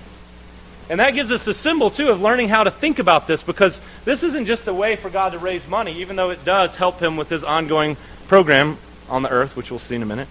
And 0.90 1.00
that 1.00 1.14
gives 1.14 1.32
us 1.32 1.46
a 1.46 1.54
symbol, 1.54 1.90
too, 1.90 2.08
of 2.10 2.20
learning 2.20 2.50
how 2.50 2.64
to 2.64 2.70
think 2.70 2.98
about 2.98 3.26
this 3.26 3.42
because 3.42 3.80
this 4.04 4.22
isn't 4.22 4.44
just 4.44 4.66
a 4.68 4.74
way 4.74 4.96
for 4.96 5.08
God 5.08 5.32
to 5.32 5.38
raise 5.38 5.66
money, 5.66 6.00
even 6.00 6.16
though 6.16 6.30
it 6.30 6.44
does 6.44 6.76
help 6.76 7.00
him 7.00 7.16
with 7.16 7.30
his 7.30 7.42
ongoing 7.42 7.96
program 8.28 8.76
on 9.08 9.22
the 9.22 9.30
earth, 9.30 9.56
which 9.56 9.70
we'll 9.70 9.78
see 9.78 9.94
in 9.94 10.02
a 10.02 10.06
minute. 10.06 10.28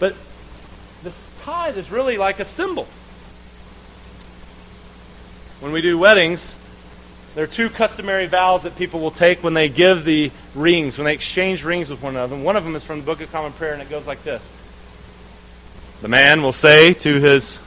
But 0.00 0.16
this 1.04 1.30
tithe 1.42 1.78
is 1.78 1.90
really 1.90 2.18
like 2.18 2.40
a 2.40 2.44
symbol. 2.44 2.88
When 5.60 5.72
we 5.72 5.80
do 5.80 5.96
weddings, 5.96 6.56
there 7.36 7.44
are 7.44 7.48
two 7.48 7.70
customary 7.70 8.26
vows 8.26 8.64
that 8.64 8.76
people 8.76 9.00
will 9.00 9.10
take 9.10 9.44
when 9.44 9.54
they 9.54 9.68
give 9.68 10.04
the 10.04 10.32
rings, 10.54 10.98
when 10.98 11.04
they 11.04 11.14
exchange 11.14 11.64
rings 11.64 11.88
with 11.90 12.02
one 12.02 12.14
another. 12.14 12.36
One 12.36 12.56
of 12.56 12.64
them 12.64 12.74
is 12.74 12.82
from 12.82 13.00
the 13.00 13.06
Book 13.06 13.20
of 13.20 13.30
Common 13.30 13.52
Prayer, 13.52 13.72
and 13.72 13.82
it 13.82 13.88
goes 13.88 14.06
like 14.06 14.24
this 14.24 14.50
The 16.00 16.08
man 16.08 16.42
will 16.42 16.52
say 16.52 16.92
to 16.94 17.20
his 17.20 17.60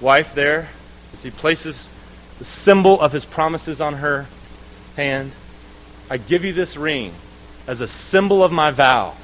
wife 0.00 0.34
there, 0.34 0.68
as 1.12 1.22
he 1.22 1.30
places 1.30 1.90
the 2.38 2.44
symbol 2.44 3.00
of 3.00 3.12
his 3.12 3.24
promises 3.24 3.80
on 3.80 3.94
her 3.94 4.26
hand, 4.96 5.32
I 6.10 6.16
give 6.16 6.44
you 6.44 6.52
this 6.52 6.76
ring 6.76 7.12
as 7.66 7.80
a 7.80 7.86
symbol 7.86 8.42
of 8.42 8.52
my 8.52 8.70
vow. 8.70 9.14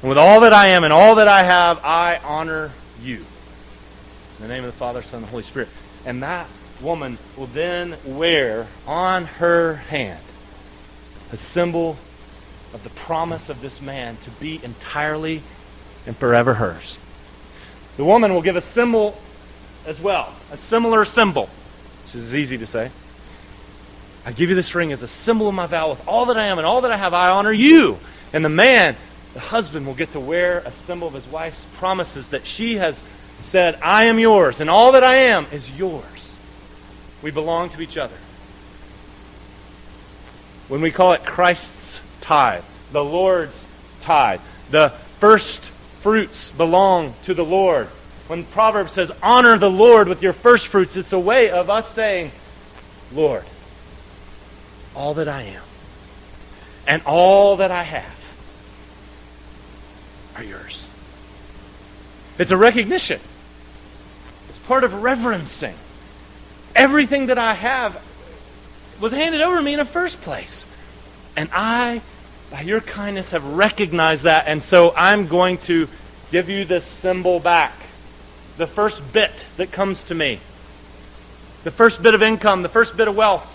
And 0.00 0.08
with 0.08 0.18
all 0.18 0.40
that 0.40 0.52
I 0.52 0.68
am 0.68 0.84
and 0.84 0.92
all 0.92 1.16
that 1.16 1.28
I 1.28 1.42
have, 1.42 1.80
I 1.84 2.18
honor 2.24 2.70
you. 3.02 3.24
In 4.38 4.42
the 4.42 4.48
name 4.48 4.64
of 4.64 4.72
the 4.72 4.78
Father, 4.78 5.02
Son, 5.02 5.18
and 5.18 5.26
the 5.26 5.30
Holy 5.30 5.42
Spirit. 5.42 5.68
And 6.04 6.22
that 6.22 6.48
woman 6.80 7.18
will 7.36 7.46
then 7.46 7.96
wear 8.04 8.66
on 8.86 9.26
her 9.26 9.76
hand 9.76 10.20
a 11.30 11.36
symbol 11.36 11.96
of 12.74 12.82
the 12.82 12.90
promise 12.90 13.48
of 13.48 13.60
this 13.60 13.80
man 13.80 14.16
to 14.18 14.30
be 14.30 14.60
entirely 14.64 15.42
and 16.06 16.16
forever 16.16 16.54
hers. 16.54 17.00
The 17.96 18.04
woman 18.04 18.34
will 18.34 18.42
give 18.42 18.56
a 18.56 18.60
symbol 18.60 19.16
as 19.86 20.00
well, 20.00 20.32
a 20.50 20.56
similar 20.56 21.04
symbol, 21.04 21.48
which 22.04 22.14
is 22.14 22.34
easy 22.36 22.58
to 22.58 22.66
say. 22.66 22.90
I 24.24 24.32
give 24.32 24.48
you 24.48 24.54
this 24.54 24.74
ring 24.74 24.92
as 24.92 25.02
a 25.02 25.08
symbol 25.08 25.48
of 25.48 25.54
my 25.54 25.66
vow. 25.66 25.90
With 25.90 26.06
all 26.06 26.26
that 26.26 26.36
I 26.36 26.46
am 26.46 26.58
and 26.58 26.66
all 26.66 26.82
that 26.82 26.92
I 26.92 26.96
have, 26.96 27.12
I 27.12 27.30
honor 27.30 27.52
you. 27.52 27.98
And 28.32 28.44
the 28.44 28.48
man, 28.48 28.96
the 29.34 29.40
husband, 29.40 29.86
will 29.86 29.94
get 29.94 30.12
to 30.12 30.20
wear 30.20 30.58
a 30.58 30.70
symbol 30.70 31.08
of 31.08 31.14
his 31.14 31.26
wife's 31.26 31.64
promises 31.76 32.28
that 32.28 32.46
she 32.46 32.76
has 32.76 33.02
said, 33.40 33.78
I 33.82 34.04
am 34.04 34.18
yours, 34.20 34.60
and 34.60 34.70
all 34.70 34.92
that 34.92 35.02
I 35.02 35.14
am 35.14 35.46
is 35.50 35.76
yours. 35.76 36.34
We 37.22 37.32
belong 37.32 37.70
to 37.70 37.80
each 37.80 37.96
other. 37.96 38.14
When 40.68 40.80
we 40.80 40.92
call 40.92 41.12
it 41.12 41.24
Christ's 41.24 42.02
tithe, 42.20 42.64
the 42.92 43.04
Lord's 43.04 43.66
tithe, 44.00 44.40
the 44.70 44.90
first 45.18 45.64
fruits 46.00 46.50
belong 46.52 47.14
to 47.24 47.34
the 47.34 47.44
Lord. 47.44 47.88
When 48.32 48.44
Proverbs 48.44 48.92
says, 48.92 49.12
honor 49.22 49.58
the 49.58 49.70
Lord 49.70 50.08
with 50.08 50.22
your 50.22 50.32
first 50.32 50.68
fruits, 50.68 50.96
it's 50.96 51.12
a 51.12 51.18
way 51.18 51.50
of 51.50 51.68
us 51.68 51.86
saying, 51.86 52.30
Lord, 53.12 53.44
all 54.96 55.12
that 55.12 55.28
I 55.28 55.42
am 55.42 55.62
and 56.88 57.02
all 57.04 57.56
that 57.56 57.70
I 57.70 57.82
have 57.82 58.34
are 60.34 60.42
yours. 60.42 60.88
It's 62.38 62.50
a 62.52 62.56
recognition, 62.56 63.20
it's 64.48 64.58
part 64.60 64.82
of 64.82 65.02
reverencing. 65.02 65.74
Everything 66.74 67.26
that 67.26 67.36
I 67.36 67.52
have 67.52 68.02
was 68.98 69.12
handed 69.12 69.42
over 69.42 69.58
to 69.58 69.62
me 69.62 69.74
in 69.74 69.78
the 69.78 69.84
first 69.84 70.22
place. 70.22 70.66
And 71.36 71.50
I, 71.52 72.00
by 72.50 72.62
your 72.62 72.80
kindness, 72.80 73.32
have 73.32 73.44
recognized 73.44 74.22
that. 74.22 74.44
And 74.46 74.62
so 74.62 74.94
I'm 74.96 75.26
going 75.26 75.58
to 75.68 75.86
give 76.30 76.48
you 76.48 76.64
this 76.64 76.86
symbol 76.86 77.38
back. 77.38 77.74
The 78.56 78.66
first 78.66 79.12
bit 79.12 79.46
that 79.56 79.72
comes 79.72 80.04
to 80.04 80.14
me. 80.14 80.40
The 81.64 81.70
first 81.70 82.02
bit 82.02 82.14
of 82.14 82.22
income, 82.22 82.62
the 82.62 82.68
first 82.68 82.96
bit 82.96 83.08
of 83.08 83.16
wealth. 83.16 83.48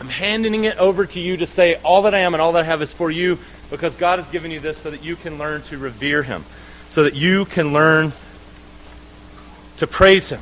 I'm 0.00 0.08
handing 0.08 0.64
it 0.64 0.78
over 0.78 1.06
to 1.06 1.20
you 1.20 1.36
to 1.38 1.46
say, 1.46 1.76
all 1.76 2.02
that 2.02 2.14
I 2.14 2.18
am 2.18 2.34
and 2.34 2.40
all 2.40 2.52
that 2.52 2.64
I 2.64 2.66
have 2.66 2.82
is 2.82 2.92
for 2.92 3.10
you 3.10 3.38
because 3.70 3.96
God 3.96 4.18
has 4.18 4.28
given 4.28 4.50
you 4.50 4.60
this 4.60 4.78
so 4.78 4.90
that 4.90 5.02
you 5.02 5.16
can 5.16 5.38
learn 5.38 5.62
to 5.62 5.78
revere 5.78 6.22
Him, 6.22 6.44
so 6.88 7.04
that 7.04 7.14
you 7.14 7.44
can 7.44 7.72
learn 7.72 8.12
to 9.78 9.86
praise 9.86 10.30
Him. 10.30 10.40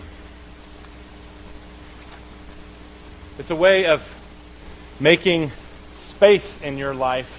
It's 3.38 3.50
a 3.50 3.56
way 3.56 3.86
of 3.86 4.02
making 4.98 5.52
space 5.92 6.60
in 6.60 6.76
your 6.76 6.94
life 6.94 7.36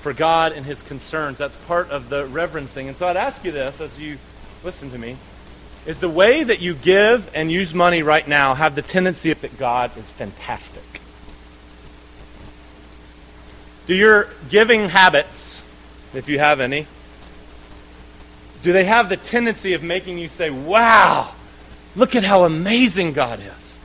for 0.00 0.12
God 0.12 0.52
and 0.52 0.66
His 0.66 0.82
concerns. 0.82 1.38
That's 1.38 1.56
part 1.56 1.90
of 1.90 2.08
the 2.08 2.26
reverencing. 2.26 2.88
And 2.88 2.96
so 2.96 3.06
I'd 3.06 3.16
ask 3.16 3.44
you 3.44 3.52
this 3.52 3.80
as 3.80 3.98
you 3.98 4.18
listen 4.64 4.90
to 4.90 4.98
me. 4.98 5.16
Is 5.86 6.00
the 6.00 6.08
way 6.08 6.42
that 6.42 6.60
you 6.60 6.74
give 6.74 7.30
and 7.34 7.50
use 7.50 7.72
money 7.72 8.02
right 8.02 8.26
now 8.26 8.54
have 8.54 8.74
the 8.74 8.82
tendency 8.82 9.32
that 9.32 9.58
God 9.58 9.96
is 9.96 10.10
fantastic? 10.10 11.00
Do 13.86 13.94
your 13.94 14.28
giving 14.50 14.90
habits, 14.90 15.62
if 16.12 16.28
you 16.28 16.38
have 16.38 16.60
any, 16.60 16.86
do 18.62 18.72
they 18.72 18.84
have 18.84 19.08
the 19.08 19.16
tendency 19.16 19.72
of 19.72 19.82
making 19.82 20.18
you 20.18 20.28
say, 20.28 20.50
wow, 20.50 21.32
look 21.96 22.14
at 22.14 22.24
how 22.24 22.44
amazing 22.44 23.14
God 23.14 23.40
is? 23.40 23.78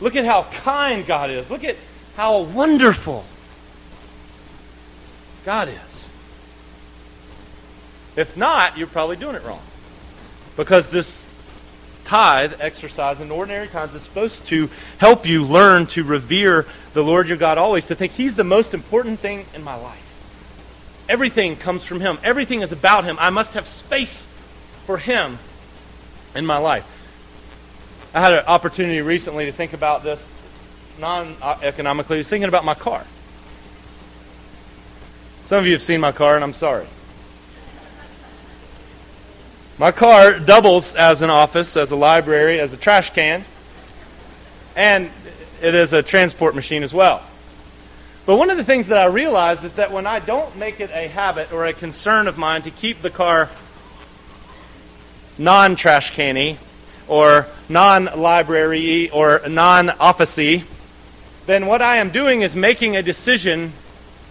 Look 0.00 0.14
at 0.14 0.24
how 0.24 0.44
kind 0.44 1.06
God 1.06 1.30
is. 1.30 1.50
Look 1.50 1.64
at 1.64 1.76
how 2.16 2.42
wonderful 2.42 3.24
God 5.44 5.68
is. 5.68 6.10
If 8.14 8.36
not, 8.36 8.78
you're 8.78 8.86
probably 8.86 9.16
doing 9.16 9.34
it 9.34 9.42
wrong. 9.42 9.62
Because 10.56 10.88
this 10.88 11.28
tithe 12.04 12.54
exercise 12.60 13.20
in 13.20 13.30
ordinary 13.30 13.68
times 13.68 13.94
is 13.94 14.02
supposed 14.02 14.46
to 14.46 14.70
help 14.98 15.26
you 15.26 15.44
learn 15.44 15.86
to 15.86 16.04
revere 16.04 16.66
the 16.94 17.02
Lord 17.02 17.28
your 17.28 17.36
God 17.36 17.58
always, 17.58 17.88
to 17.88 17.94
think 17.94 18.12
He's 18.12 18.34
the 18.34 18.44
most 18.44 18.72
important 18.72 19.20
thing 19.20 19.44
in 19.54 19.62
my 19.62 19.74
life. 19.74 20.02
Everything 21.08 21.56
comes 21.56 21.84
from 21.84 22.00
Him, 22.00 22.18
everything 22.24 22.62
is 22.62 22.72
about 22.72 23.04
Him. 23.04 23.16
I 23.20 23.30
must 23.30 23.54
have 23.54 23.68
space 23.68 24.26
for 24.86 24.98
Him 24.98 25.38
in 26.34 26.46
my 26.46 26.58
life. 26.58 26.86
I 28.14 28.20
had 28.20 28.32
an 28.32 28.44
opportunity 28.46 29.02
recently 29.02 29.46
to 29.46 29.52
think 29.52 29.72
about 29.72 30.02
this 30.02 30.28
non 30.98 31.36
economically. 31.62 32.16
I 32.16 32.18
was 32.18 32.28
thinking 32.28 32.48
about 32.48 32.64
my 32.64 32.74
car. 32.74 33.04
Some 35.42 35.58
of 35.58 35.66
you 35.66 35.72
have 35.72 35.82
seen 35.82 36.00
my 36.00 36.12
car, 36.12 36.34
and 36.34 36.42
I'm 36.42 36.54
sorry. 36.54 36.86
My 39.78 39.92
car 39.92 40.38
doubles 40.38 40.94
as 40.94 41.20
an 41.20 41.28
office, 41.28 41.76
as 41.76 41.90
a 41.90 41.96
library, 41.96 42.60
as 42.60 42.72
a 42.72 42.78
trash 42.78 43.10
can, 43.10 43.44
and 44.74 45.10
it 45.60 45.74
is 45.74 45.92
a 45.92 46.02
transport 46.02 46.54
machine 46.54 46.82
as 46.82 46.94
well. 46.94 47.22
But 48.24 48.36
one 48.36 48.48
of 48.48 48.56
the 48.56 48.64
things 48.64 48.86
that 48.86 48.96
I 48.96 49.04
realize 49.04 49.64
is 49.64 49.74
that 49.74 49.92
when 49.92 50.06
I 50.06 50.18
don't 50.18 50.56
make 50.56 50.80
it 50.80 50.90
a 50.94 51.08
habit 51.08 51.52
or 51.52 51.66
a 51.66 51.74
concern 51.74 52.26
of 52.26 52.38
mine 52.38 52.62
to 52.62 52.70
keep 52.70 53.02
the 53.02 53.10
car 53.10 53.50
non 55.36 55.76
trash 55.76 56.10
canny 56.12 56.56
or 57.06 57.46
non 57.68 58.06
library 58.16 59.10
or 59.10 59.42
non 59.46 59.88
officey, 59.88 60.64
then 61.44 61.66
what 61.66 61.82
I 61.82 61.98
am 61.98 62.08
doing 62.08 62.40
is 62.40 62.56
making 62.56 62.96
a 62.96 63.02
decision 63.02 63.74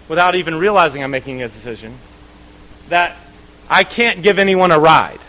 without 0.10 0.34
even 0.34 0.56
realizing 0.56 1.04
I'm 1.04 1.12
making 1.12 1.44
a 1.44 1.48
decision 1.48 1.94
that 2.90 3.16
I 3.70 3.84
can't 3.84 4.24
give 4.24 4.40
anyone 4.40 4.72
a 4.72 4.80
ride. 4.80 5.20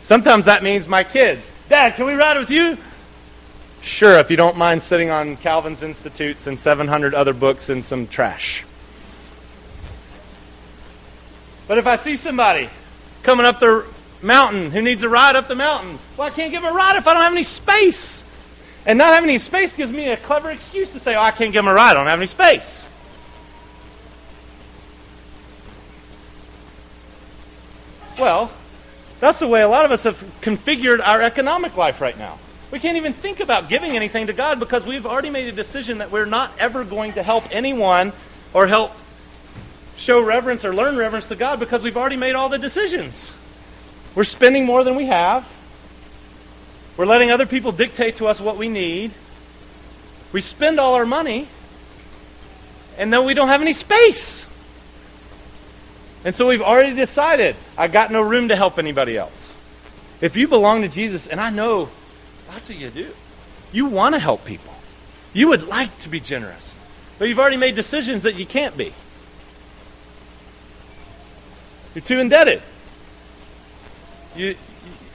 Sometimes 0.00 0.46
that 0.46 0.62
means 0.62 0.88
my 0.88 1.04
kids. 1.04 1.52
Dad, 1.68 1.94
can 1.94 2.06
we 2.06 2.14
ride 2.14 2.38
with 2.38 2.50
you? 2.50 2.78
Sure, 3.82 4.18
if 4.18 4.30
you 4.30 4.36
don't 4.36 4.56
mind 4.56 4.82
sitting 4.82 5.10
on 5.10 5.36
Calvin's 5.36 5.82
Institutes 5.82 6.46
and 6.46 6.58
700 6.58 7.14
other 7.14 7.32
books 7.32 7.68
and 7.68 7.84
some 7.84 8.06
trash. 8.06 8.64
But 11.66 11.78
if 11.78 11.86
I 11.86 11.96
see 11.96 12.16
somebody 12.16 12.68
coming 13.22 13.46
up 13.46 13.60
the 13.60 13.86
mountain 14.22 14.70
who 14.70 14.82
needs 14.82 15.02
a 15.02 15.08
ride 15.08 15.36
up 15.36 15.48
the 15.48 15.54
mountain, 15.54 15.98
well, 16.16 16.26
I 16.26 16.30
can't 16.30 16.50
give 16.50 16.62
him 16.62 16.70
a 16.70 16.74
ride 16.74 16.96
if 16.96 17.06
I 17.06 17.14
don't 17.14 17.22
have 17.22 17.32
any 17.32 17.42
space. 17.42 18.24
And 18.86 18.98
not 18.98 19.14
having 19.14 19.30
any 19.30 19.38
space 19.38 19.74
gives 19.74 19.92
me 19.92 20.08
a 20.08 20.16
clever 20.16 20.50
excuse 20.50 20.92
to 20.92 20.98
say, 20.98 21.14
oh, 21.14 21.20
I 21.20 21.30
can't 21.30 21.52
give 21.52 21.64
him 21.64 21.68
a 21.68 21.74
ride, 21.74 21.90
I 21.90 21.94
don't 21.94 22.06
have 22.06 22.18
any 22.18 22.26
space. 22.26 22.88
Well, 28.18 28.50
that's 29.20 29.38
the 29.38 29.46
way 29.46 29.62
a 29.62 29.68
lot 29.68 29.84
of 29.84 29.90
us 29.90 30.04
have 30.04 30.16
configured 30.40 31.06
our 31.06 31.22
economic 31.22 31.76
life 31.76 32.00
right 32.00 32.18
now. 32.18 32.38
We 32.70 32.78
can't 32.78 32.96
even 32.96 33.12
think 33.12 33.40
about 33.40 33.68
giving 33.68 33.92
anything 33.96 34.28
to 34.28 34.32
God 34.32 34.58
because 34.60 34.86
we've 34.86 35.06
already 35.06 35.30
made 35.30 35.48
a 35.48 35.52
decision 35.52 35.98
that 35.98 36.10
we're 36.10 36.26
not 36.26 36.52
ever 36.58 36.84
going 36.84 37.14
to 37.14 37.22
help 37.22 37.44
anyone 37.50 38.12
or 38.54 38.66
help 38.66 38.92
show 39.96 40.22
reverence 40.22 40.64
or 40.64 40.74
learn 40.74 40.96
reverence 40.96 41.28
to 41.28 41.36
God 41.36 41.60
because 41.60 41.82
we've 41.82 41.96
already 41.96 42.16
made 42.16 42.34
all 42.34 42.48
the 42.48 42.58
decisions. 42.58 43.32
We're 44.14 44.24
spending 44.24 44.64
more 44.64 44.82
than 44.82 44.96
we 44.96 45.06
have. 45.06 45.48
We're 46.96 47.06
letting 47.06 47.30
other 47.30 47.46
people 47.46 47.72
dictate 47.72 48.16
to 48.16 48.26
us 48.26 48.40
what 48.40 48.56
we 48.56 48.68
need. 48.68 49.12
We 50.32 50.40
spend 50.40 50.78
all 50.78 50.94
our 50.94 51.06
money, 51.06 51.48
and 52.98 53.12
then 53.12 53.24
we 53.24 53.34
don't 53.34 53.48
have 53.48 53.62
any 53.62 53.72
space. 53.72 54.46
And 56.24 56.34
so 56.34 56.46
we've 56.46 56.62
already 56.62 56.94
decided 56.94 57.56
I 57.78 57.88
got 57.88 58.12
no 58.12 58.20
room 58.20 58.48
to 58.48 58.56
help 58.56 58.78
anybody 58.78 59.16
else. 59.16 59.56
If 60.20 60.36
you 60.36 60.48
belong 60.48 60.82
to 60.82 60.88
Jesus, 60.88 61.26
and 61.26 61.40
I 61.40 61.50
know 61.50 61.88
lots 62.48 62.68
of 62.68 62.76
you 62.76 62.90
do, 62.90 63.10
you 63.72 63.86
want 63.86 64.14
to 64.14 64.18
help 64.18 64.44
people. 64.44 64.74
You 65.32 65.48
would 65.48 65.66
like 65.66 65.96
to 66.00 66.08
be 66.08 66.20
generous. 66.20 66.74
But 67.18 67.28
you've 67.28 67.38
already 67.38 67.56
made 67.56 67.74
decisions 67.74 68.24
that 68.24 68.34
you 68.34 68.46
can't 68.46 68.76
be. 68.76 68.92
You're 71.94 72.02
too 72.02 72.20
indebted. 72.20 72.62
You, 74.36 74.56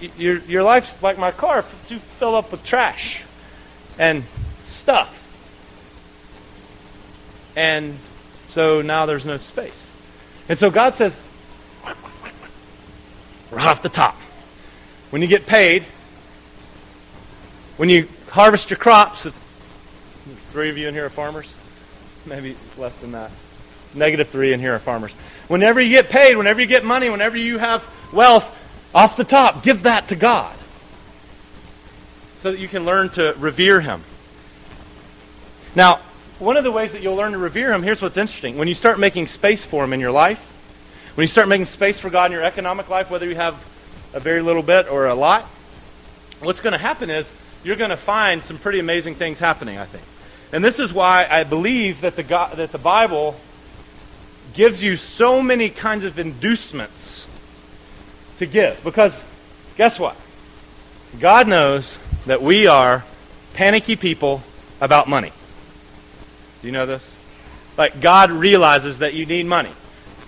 you, 0.02 0.12
your, 0.18 0.38
your 0.40 0.64
life's 0.64 1.02
like 1.02 1.18
my 1.18 1.32
car, 1.32 1.64
too 1.86 2.00
filled 2.00 2.36
up 2.36 2.52
with 2.52 2.64
trash 2.64 3.24
and 3.98 4.24
stuff. 4.64 5.22
And 7.56 7.96
so 8.50 8.82
now 8.82 9.06
there's 9.06 9.26
no 9.26 9.38
space. 9.38 9.95
And 10.48 10.58
so 10.58 10.70
God 10.70 10.96
says, 10.96 11.22
right 13.52 13.66
off 13.66 13.82
the 13.82 13.90
top, 13.90 14.16
when 15.10 15.22
you 15.22 15.27
get 15.27 15.46
paid, 15.46 15.84
when 17.77 17.90
you 17.90 18.08
harvest 18.29 18.70
your 18.70 18.77
crops, 18.77 19.27
three 20.51 20.70
of 20.70 20.77
you 20.77 20.88
in 20.88 20.94
here 20.94 21.05
are 21.05 21.10
farmers, 21.10 21.53
maybe 22.25 22.55
less 22.77 22.98
than 22.98 23.14
that. 23.14 23.31
Negative 23.94 24.27
three 24.27 24.53
in 24.53 24.60
here 24.60 24.75
are 24.75 24.79
farmers. 24.79 25.14
Whenever 25.48 25.79
you 25.79 25.90
get 25.90 26.10
paid, 26.10 26.36
whenever 26.36 26.60
you 26.60 26.68
get 26.68 26.84
money, 26.84 27.10
whenever 27.10 27.38
you 27.38 27.58
have 27.58 27.88
wealth, 28.12 28.53
off 28.94 29.18
the 29.18 29.24
top, 29.24 29.62
give 29.62 29.84
that 29.84 30.08
to 30.08 30.16
God 30.16 30.55
so 32.38 32.51
that 32.51 32.60
you 32.60 32.68
can 32.68 32.86
learn 32.86 33.10
to 33.10 33.36
revere 33.38 33.81
Him. 33.81 34.01
Now, 35.75 36.00
one 36.40 36.58
of 36.58 36.64
the 36.64 36.72
ways 36.72 36.92
that 36.92 37.02
you'll 37.02 37.16
learn 37.16 37.32
to 37.32 37.38
revere 37.38 37.72
Him, 37.74 37.84
here's 37.84 38.02
what's 38.02 38.18
interesting. 38.18 38.58
When 38.58 38.68
you 38.68 38.74
start 38.74 39.00
making 39.00 39.28
space 39.28 39.64
for 39.64 39.84
Him 39.84 39.94
in 39.94 40.00
your 40.00 40.12
life, 40.12 40.40
when 41.16 41.24
you 41.24 41.28
start 41.28 41.48
making 41.48 41.66
space 41.66 42.00
for 42.00 42.10
God 42.10 42.26
in 42.26 42.32
your 42.34 42.44
economic 42.44 42.90
life, 42.90 43.10
whether 43.10 43.26
you 43.26 43.36
have 43.36 43.54
a 44.14 44.20
very 44.20 44.42
little 44.42 44.64
bit 44.64 44.92
or 44.92 45.08
a 45.08 45.16
lot, 45.16 45.44
what's 46.42 46.60
going 46.60 46.74
to 46.74 46.78
happen 46.78 47.10
is 47.10 47.32
you're 47.64 47.78
going 47.78 47.90
to 47.90 47.98
find 47.98 48.44
some 48.44 48.58
pretty 48.58 48.80
amazing 48.80 49.16
things 49.16 49.40
happening, 49.40 49.78
I 49.78 49.86
think. 49.86 50.04
And 50.52 50.64
this 50.64 50.80
is 50.80 50.94
why 50.94 51.26
I 51.30 51.44
believe 51.44 52.02
that 52.02 52.16
the, 52.16 52.24
God, 52.24 52.58
that 52.58 52.72
the 52.72 52.78
Bible 52.78 53.36
gives 54.54 54.84
you 54.84 54.98
so 54.98 55.42
many 55.42 55.70
kinds 55.70 56.04
of 56.04 56.20
inducements 56.20 57.28
to 58.38 58.46
give. 58.46 58.84
Because 58.84 59.24
guess 59.78 60.00
what? 60.00 60.18
God 61.20 61.48
knows 61.48 61.98
that 62.26 62.42
we 62.42 62.68
are 62.68 63.06
panicky 63.54 63.96
people 63.96 64.44
about 64.82 65.08
money. 65.08 65.32
Do 66.66 66.70
you 66.70 66.74
know 66.74 66.88
this? 66.88 67.16
Like, 67.78 68.01
God 68.01 68.32
realizes 68.32 68.98
that 68.98 69.14
you 69.14 69.28
need 69.28 69.46
money. 69.46 69.70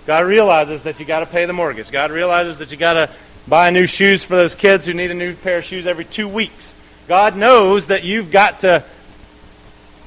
God 0.06 0.24
realizes 0.24 0.84
that 0.84 1.00
you 1.00 1.04
got 1.04 1.18
to 1.18 1.26
pay 1.26 1.46
the 1.46 1.52
mortgage. 1.52 1.90
God 1.90 2.12
realizes 2.12 2.60
that 2.60 2.70
you 2.70 2.76
got 2.76 2.92
to 2.92 3.10
buy 3.48 3.70
new 3.70 3.88
shoes 3.88 4.22
for 4.22 4.36
those 4.36 4.54
kids 4.54 4.86
who 4.86 4.94
need 4.94 5.10
a 5.10 5.14
new 5.14 5.34
pair 5.34 5.58
of 5.58 5.64
shoes 5.64 5.84
every 5.84 6.04
two 6.04 6.28
weeks. 6.28 6.76
God 7.08 7.36
knows 7.36 7.88
that 7.88 8.04
you've 8.04 8.30
got 8.30 8.60
to 8.60 8.84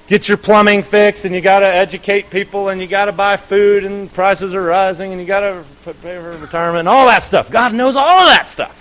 get 0.07 0.29
your 0.29 0.37
plumbing 0.37 0.83
fixed 0.83 1.25
and 1.25 1.35
you 1.35 1.41
got 1.41 1.59
to 1.59 1.67
educate 1.67 2.29
people 2.29 2.69
and 2.69 2.79
you 2.79 2.87
got 2.87 3.05
to 3.05 3.11
buy 3.11 3.35
food 3.35 3.83
and 3.83 4.09
prices 4.13 4.55
are 4.55 4.63
rising 4.63 5.11
and 5.11 5.19
you 5.19 5.27
got 5.27 5.41
to 5.41 5.65
pay 6.01 6.17
for 6.17 6.37
retirement 6.37 6.79
and 6.79 6.87
all 6.87 7.07
that 7.07 7.23
stuff. 7.23 7.51
God 7.51 7.73
knows 7.73 7.97
all 7.97 8.27
that 8.27 8.47
stuff. 8.47 8.77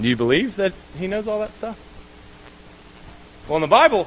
Do 0.00 0.08
you 0.08 0.16
believe 0.16 0.56
that 0.56 0.72
He 0.98 1.08
knows 1.08 1.28
all 1.28 1.40
that 1.40 1.54
stuff? 1.54 1.78
Well, 3.50 3.56
in 3.56 3.62
the 3.62 3.66
Bible, 3.66 4.06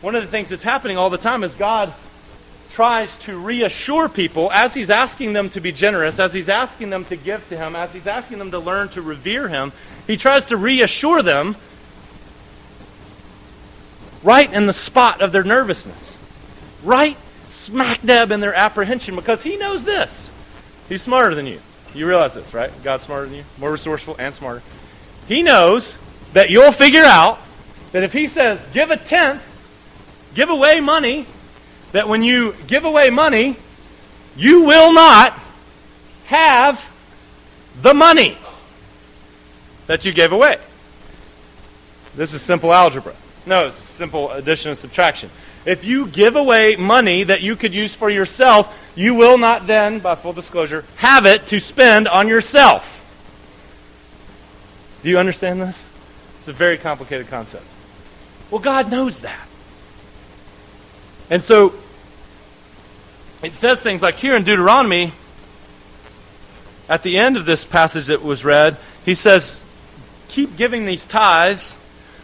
one 0.00 0.14
of 0.14 0.22
the 0.22 0.28
things 0.28 0.48
that's 0.48 0.62
happening 0.62 0.96
all 0.96 1.10
the 1.10 1.18
time 1.18 1.44
is 1.44 1.54
God 1.54 1.92
tries 2.70 3.18
to 3.18 3.38
reassure 3.38 4.08
people 4.08 4.50
as 4.52 4.72
he's 4.72 4.90
asking 4.90 5.32
them 5.32 5.50
to 5.50 5.60
be 5.60 5.72
generous, 5.72 6.18
as 6.18 6.32
he's 6.32 6.48
asking 6.48 6.90
them 6.90 7.04
to 7.06 7.16
give 7.16 7.46
to 7.48 7.56
him, 7.56 7.74
as 7.74 7.92
he's 7.92 8.06
asking 8.06 8.38
them 8.38 8.50
to 8.52 8.58
learn 8.58 8.88
to 8.88 9.02
revere 9.02 9.48
him, 9.48 9.72
he 10.06 10.16
tries 10.16 10.46
to 10.46 10.56
reassure 10.56 11.22
them 11.22 11.56
right 14.22 14.52
in 14.52 14.66
the 14.66 14.72
spot 14.72 15.20
of 15.20 15.32
their 15.32 15.44
nervousness, 15.44 16.18
right 16.84 17.16
smack 17.48 18.00
dab 18.02 18.30
in 18.30 18.40
their 18.40 18.54
apprehension, 18.54 19.16
because 19.16 19.42
he 19.42 19.56
knows 19.56 19.84
this. 19.84 20.30
He's 20.88 21.02
smarter 21.02 21.34
than 21.34 21.46
you. 21.46 21.60
You 21.94 22.06
realize 22.06 22.34
this, 22.34 22.54
right? 22.54 22.70
God's 22.84 23.02
smarter 23.02 23.26
than 23.26 23.34
you, 23.36 23.44
more 23.58 23.72
resourceful 23.72 24.14
and 24.18 24.32
smarter. 24.32 24.62
He 25.26 25.42
knows 25.42 25.98
that 26.34 26.50
you'll 26.50 26.72
figure 26.72 27.02
out 27.02 27.40
that 27.90 28.04
if 28.04 28.12
he 28.12 28.28
says, 28.28 28.68
give 28.68 28.90
a 28.90 28.96
tenth, 28.96 29.44
give 30.34 30.50
away 30.50 30.80
money, 30.80 31.26
that 31.92 32.08
when 32.08 32.22
you 32.22 32.54
give 32.66 32.84
away 32.84 33.10
money, 33.10 33.56
you 34.36 34.64
will 34.64 34.92
not 34.92 35.38
have 36.26 36.90
the 37.82 37.94
money 37.94 38.38
that 39.86 40.04
you 40.04 40.12
gave 40.12 40.32
away. 40.32 40.56
This 42.14 42.34
is 42.34 42.42
simple 42.42 42.72
algebra. 42.72 43.14
No, 43.46 43.66
it's 43.66 43.76
simple 43.76 44.30
addition 44.30 44.70
and 44.70 44.78
subtraction. 44.78 45.30
If 45.66 45.84
you 45.84 46.06
give 46.06 46.36
away 46.36 46.76
money 46.76 47.24
that 47.24 47.42
you 47.42 47.56
could 47.56 47.74
use 47.74 47.94
for 47.94 48.08
yourself, 48.08 48.92
you 48.94 49.14
will 49.14 49.36
not 49.36 49.66
then, 49.66 49.98
by 49.98 50.14
full 50.14 50.32
disclosure, 50.32 50.84
have 50.96 51.26
it 51.26 51.46
to 51.48 51.60
spend 51.60 52.08
on 52.08 52.28
yourself. 52.28 52.98
Do 55.02 55.08
you 55.08 55.18
understand 55.18 55.60
this? 55.60 55.86
It's 56.38 56.48
a 56.48 56.52
very 56.52 56.78
complicated 56.78 57.28
concept. 57.28 57.64
Well, 58.50 58.60
God 58.60 58.90
knows 58.90 59.20
that. 59.20 59.48
And 61.30 61.42
so 61.42 61.74
it 63.42 63.54
says 63.54 63.80
things 63.80 64.02
like 64.02 64.16
here 64.16 64.36
in 64.36 64.44
Deuteronomy, 64.44 65.12
at 66.88 67.02
the 67.02 67.16
end 67.16 67.36
of 67.36 67.46
this 67.46 67.64
passage 67.64 68.06
that 68.06 68.22
was 68.22 68.44
read, 68.44 68.76
he 69.04 69.14
says, 69.14 69.64
Keep 70.28 70.56
giving 70.56 70.84
these 70.84 71.04
tithes 71.04 71.78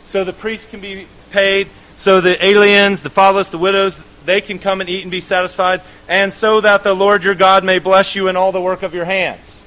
so 0.05 0.25
the 0.25 0.33
priests 0.33 0.67
can 0.67 0.81
be 0.81 1.07
paid, 1.31 1.69
so 1.95 2.21
the 2.21 2.45
aliens, 2.45 3.03
the 3.03 3.11
fatherless, 3.11 3.51
the 3.51 3.59
widows, 3.59 4.03
they 4.25 4.41
can 4.41 4.59
come 4.59 4.81
and 4.81 4.91
eat 4.91 5.03
and 5.03 5.11
be 5.11 5.21
satisfied, 5.21 5.81
and 6.09 6.33
so 6.33 6.61
that 6.61 6.85
the 6.85 6.95
Lord 6.95 7.25
your 7.25 7.35
God 7.35 7.65
may 7.65 7.79
bless 7.79 8.15
you 8.15 8.29
in 8.29 8.37
all 8.37 8.53
the 8.53 8.61
work 8.61 8.83
of 8.83 8.93
your 8.93 9.05
hands. 9.05 9.65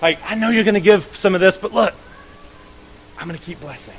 Like, 0.00 0.18
I 0.24 0.34
know 0.34 0.50
you're 0.50 0.64
going 0.64 0.74
to 0.74 0.80
give 0.80 1.04
some 1.16 1.34
of 1.34 1.40
this, 1.40 1.56
but 1.58 1.72
look, 1.72 1.94
I'm 3.18 3.26
going 3.26 3.38
to 3.38 3.44
keep 3.44 3.60
blessing. 3.60 3.94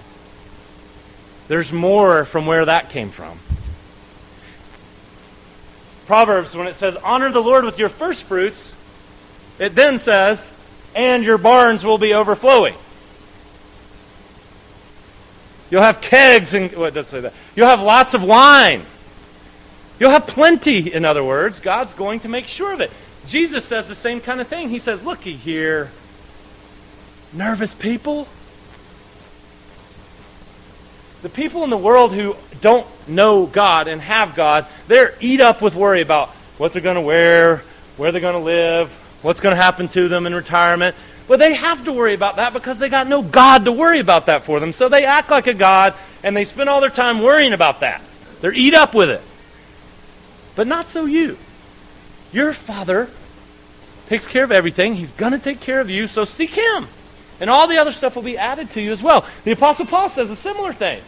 There's 1.48 1.72
more 1.72 2.26
from 2.26 2.46
where 2.46 2.66
that 2.66 2.90
came 2.90 3.10
from. 3.10 3.40
Proverbs, 6.08 6.56
when 6.56 6.68
it 6.68 6.74
says, 6.74 6.96
honor 6.96 7.30
the 7.32 7.42
Lord 7.42 7.66
with 7.66 7.78
your 7.78 7.90
first 7.90 8.24
fruits, 8.24 8.74
it 9.60 9.76
then 9.76 9.98
says, 9.98 10.50
and 10.96 11.24
your 11.24 11.38
barns 11.38 11.84
will 11.84 11.98
be 11.98 12.14
overflowing. 12.14 12.74
You'll 15.70 15.82
have 15.82 16.00
kegs 16.00 16.54
and 16.54 16.72
what 16.72 16.94
does 16.94 17.08
say 17.08 17.20
that? 17.20 17.34
You'll 17.56 17.68
have 17.68 17.82
lots 17.82 18.14
of 18.14 18.24
wine. 18.24 18.86
You'll 20.00 20.12
have 20.12 20.28
plenty, 20.28 20.94
in 20.94 21.04
other 21.04 21.24
words. 21.24 21.60
God's 21.60 21.94
going 21.94 22.22
to 22.22 22.30
make 22.30 22.48
sure 22.48 22.74
of 22.74 22.80
it. 22.80 22.90
Jesus 23.26 23.66
says 23.66 23.90
the 23.90 23.96
same 23.96 24.22
kind 24.22 24.40
of 24.40 24.48
thing. 24.48 24.70
He 24.70 24.80
says, 24.80 25.04
Looky 25.04 25.36
here, 25.36 25.92
nervous 27.34 27.74
people. 27.74 28.30
The 31.22 31.30
people 31.30 31.64
in 31.64 31.70
the 31.70 31.78
world 31.78 32.14
who 32.14 32.36
don't 32.62 32.86
know 33.08 33.46
God 33.46 33.88
and 33.88 34.02
have 34.02 34.36
God, 34.36 34.66
they're 34.88 35.16
eat 35.20 35.42
up 35.42 35.62
with 35.62 35.76
worry 35.76 36.02
about 36.02 36.30
what 36.58 36.74
they're 36.74 36.82
going 36.82 36.96
to 36.96 37.02
wear, 37.02 37.64
where 37.98 38.12
they're 38.12 38.22
going 38.22 38.34
to 38.34 38.40
live, 38.40 38.92
what's 39.22 39.40
going 39.40 39.56
to 39.56 39.62
happen 39.62 39.88
to 39.90 40.08
them 40.08 40.28
in 40.28 40.36
retirement. 40.36 40.96
But 41.28 41.40
they 41.40 41.56
have 41.56 41.84
to 41.86 41.92
worry 41.92 42.14
about 42.14 42.38
that 42.38 42.54
because 42.54 42.80
they 42.80 42.90
got 42.90 43.08
no 43.08 43.22
God 43.22 43.66
to 43.66 43.72
worry 43.72 44.00
about 44.00 44.28
that 44.28 44.44
for 44.44 44.60
them. 44.60 44.72
So 44.72 44.90
they 44.90 45.06
act 45.06 45.30
like 45.30 45.48
a 45.48 45.54
God 45.54 45.94
and 46.24 46.38
they 46.38 46.46
spend 46.46 46.70
all 46.70 46.82
their 46.82 46.90
time 46.90 47.22
worrying 47.22 47.54
about 47.54 47.82
that. 47.82 48.02
They're 48.42 48.54
eat 48.54 48.74
up 48.74 48.94
with 48.94 49.10
it. 49.10 49.22
But 50.56 50.68
not 50.68 50.88
so 50.88 51.06
you. 51.06 51.38
Your 52.32 52.54
Father 52.54 53.10
takes 54.08 54.28
care 54.28 54.44
of 54.44 54.52
everything. 54.52 54.96
He's 54.96 55.12
going 55.12 55.34
to 55.34 55.40
take 55.40 55.60
care 55.60 55.82
of 55.82 55.90
you, 55.90 56.08
so 56.08 56.26
seek 56.26 56.52
Him. 56.52 56.88
And 57.40 57.50
all 57.50 57.68
the 57.68 57.78
other 57.78 57.92
stuff 57.92 58.16
will 58.16 58.24
be 58.24 58.38
added 58.38 58.72
to 58.72 58.82
you 58.82 58.92
as 58.92 59.04
well. 59.04 59.26
The 59.44 59.52
Apostle 59.52 59.86
Paul 59.86 60.10
says 60.10 60.32
a 60.32 60.36
similar 60.36 60.74
thing. 60.74 61.02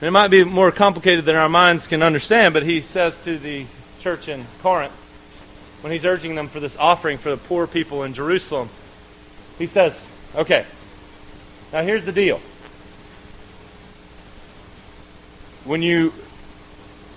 It 0.00 0.12
might 0.12 0.28
be 0.28 0.44
more 0.44 0.70
complicated 0.70 1.24
than 1.24 1.34
our 1.34 1.48
minds 1.48 1.88
can 1.88 2.04
understand, 2.04 2.54
but 2.54 2.62
he 2.62 2.82
says 2.82 3.18
to 3.24 3.36
the 3.36 3.66
church 4.00 4.28
in 4.28 4.44
Corinth, 4.62 4.92
when 5.80 5.92
he's 5.92 6.04
urging 6.04 6.36
them 6.36 6.46
for 6.46 6.60
this 6.60 6.76
offering 6.76 7.18
for 7.18 7.30
the 7.30 7.36
poor 7.36 7.66
people 7.66 8.04
in 8.04 8.12
Jerusalem, 8.12 8.68
he 9.58 9.66
says, 9.66 10.06
Okay, 10.36 10.64
now 11.72 11.82
here's 11.82 12.04
the 12.04 12.12
deal. 12.12 12.40
When 15.64 15.82
you 15.82 16.12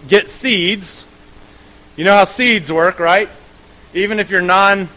get 0.08 0.28
seeds, 0.28 1.06
you 1.96 2.04
know 2.04 2.16
how 2.16 2.24
seeds 2.24 2.72
work, 2.72 3.00
right? 3.00 3.30
Even 3.94 4.20
if 4.20 4.32
you're 4.32 4.42
non 4.42 4.90